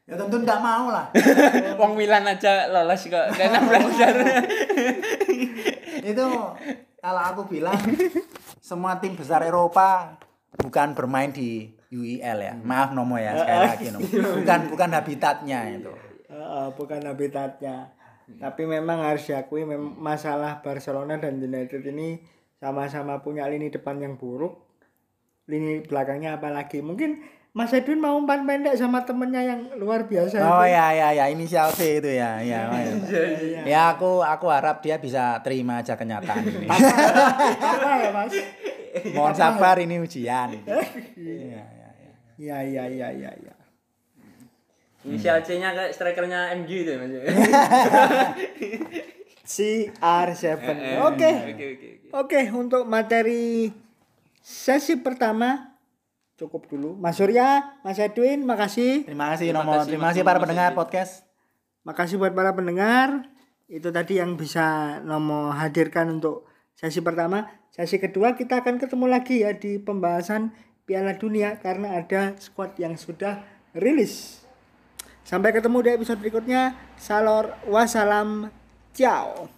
Ya 0.04 0.16
tentu 0.16 0.40
tidak 0.40 0.60
mau 0.60 0.88
lah. 0.88 1.12
Wong 1.80 1.96
Milan 1.96 2.24
aja 2.24 2.68
lolos 2.68 3.04
kok 3.06 3.28
16 3.28 3.44
besar. 3.92 4.16
itu 6.00 6.26
kalau 6.98 7.24
aku 7.28 7.42
bilang 7.48 7.76
semua 8.60 9.00
tim 9.00 9.16
besar 9.16 9.44
Eropa 9.44 10.16
bukan 10.56 10.96
bermain 10.96 11.32
di 11.32 11.76
UEL 11.90 12.38
ya. 12.44 12.54
Maaf 12.60 12.92
Nomo 12.92 13.16
ya 13.16 13.32
sekali 13.38 13.62
lagi 13.64 13.86
Nomo. 13.92 14.08
Bukan 14.44 14.60
bukan 14.72 14.90
habitatnya 14.92 15.60
itu. 15.72 15.92
Eh, 16.28 16.68
bukan 16.76 17.02
habitatnya. 17.04 17.96
Tapi 18.28 18.68
memang 18.68 19.00
harus 19.00 19.24
diakui 19.24 19.64
mem- 19.64 19.96
masalah 19.96 20.60
Barcelona 20.60 21.16
dan 21.16 21.40
United 21.40 21.80
ini 21.88 22.20
sama-sama 22.60 23.24
punya 23.24 23.48
lini 23.48 23.72
depan 23.72 24.04
yang 24.04 24.20
buruk. 24.20 24.60
Lini 25.48 25.80
belakangnya 25.80 26.36
apalagi. 26.36 26.84
Mungkin 26.84 27.24
Mas 27.56 27.74
Edwin 27.74 27.98
mau 27.98 28.14
umpan 28.14 28.46
pendek 28.46 28.76
sama 28.78 29.02
temennya 29.02 29.42
yang 29.42 29.62
luar 29.82 30.06
biasa. 30.06 30.44
Oh 30.46 30.62
itu. 30.62 30.76
ya 30.78 30.94
ya 30.94 31.10
ya 31.16 31.26
inisial 31.32 31.72
C 31.74 32.04
itu 32.04 32.12
ya. 32.14 32.38
Ya, 32.44 32.70
ya. 33.56 33.62
ya 33.66 33.82
aku 33.96 34.22
aku 34.22 34.46
harap 34.52 34.84
dia 34.84 35.00
bisa 35.00 35.40
terima 35.42 35.80
aja 35.82 35.96
kenyataan 35.98 36.44
ini. 36.46 36.68
Apa 36.70 37.92
ya 37.98 38.10
Mas? 38.14 38.34
Mohon 39.16 39.34
sabar 39.34 39.80
ini 39.80 39.98
ujian. 39.98 40.52
Iya, 41.18 41.66
iya, 42.38 42.58
iya. 42.62 42.84
Ya 42.86 42.88
ya 42.88 43.08
ya 43.12 43.30
ya 43.30 43.32
ya. 43.36 43.54
Inisial 45.04 45.40
C-nya 45.40 45.72
kayak 45.72 45.94
strikernya 45.94 46.52
MU 46.58 46.68
itu 46.68 46.92
Mas. 46.94 47.12
CR7. 49.48 50.44
Eh, 50.44 51.00
Oke. 51.00 51.32
Oke 51.32 51.32
oke 51.54 51.66
oke. 51.72 51.90
Oke, 52.12 52.40
untuk 52.52 52.84
materi 52.88 53.72
sesi 54.40 55.00
pertama 55.00 55.76
cukup 56.36 56.68
dulu. 56.68 56.90
Mas 56.96 57.16
Surya, 57.16 57.80
Mas 57.84 58.00
Edwin, 58.00 58.44
makasih. 58.44 59.08
Terima 59.08 59.32
kasih 59.36 59.52
Terima 59.52 59.64
Nomo. 59.64 59.72
kasih, 59.80 59.90
Terima 59.92 60.08
kasih 60.12 60.24
para 60.24 60.40
pendengar 60.40 60.72
Edwin. 60.72 60.80
podcast. 60.80 61.14
Makasih 61.84 62.16
buat 62.20 62.36
para 62.36 62.52
pendengar. 62.52 63.32
Itu 63.68 63.92
tadi 63.92 64.20
yang 64.20 64.36
bisa 64.36 65.00
Nomo 65.04 65.52
hadirkan 65.52 66.20
untuk 66.20 66.48
sesi 66.76 67.00
pertama. 67.00 67.48
Sesi 67.72 68.00
kedua 68.00 68.36
kita 68.36 68.60
akan 68.64 68.80
ketemu 68.80 69.06
lagi 69.08 69.44
ya 69.44 69.56
di 69.56 69.80
pembahasan 69.80 70.52
Piala 70.88 71.20
Dunia 71.20 71.60
karena 71.60 72.00
ada 72.00 72.32
squad 72.40 72.80
yang 72.80 72.96
sudah 72.96 73.44
rilis. 73.76 74.40
Sampai 75.28 75.52
ketemu 75.52 75.84
di 75.84 75.90
episode 75.92 76.24
berikutnya. 76.24 76.80
Salor 76.96 77.60
wassalam. 77.68 78.48
Ciao. 78.96 79.52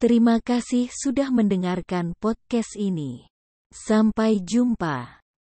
Terima 0.00 0.40
kasih 0.40 0.88
sudah 0.88 1.28
mendengarkan 1.28 2.16
podcast 2.16 2.72
ini. 2.72 3.28
Sampai 3.68 4.40
jumpa. 4.40 5.19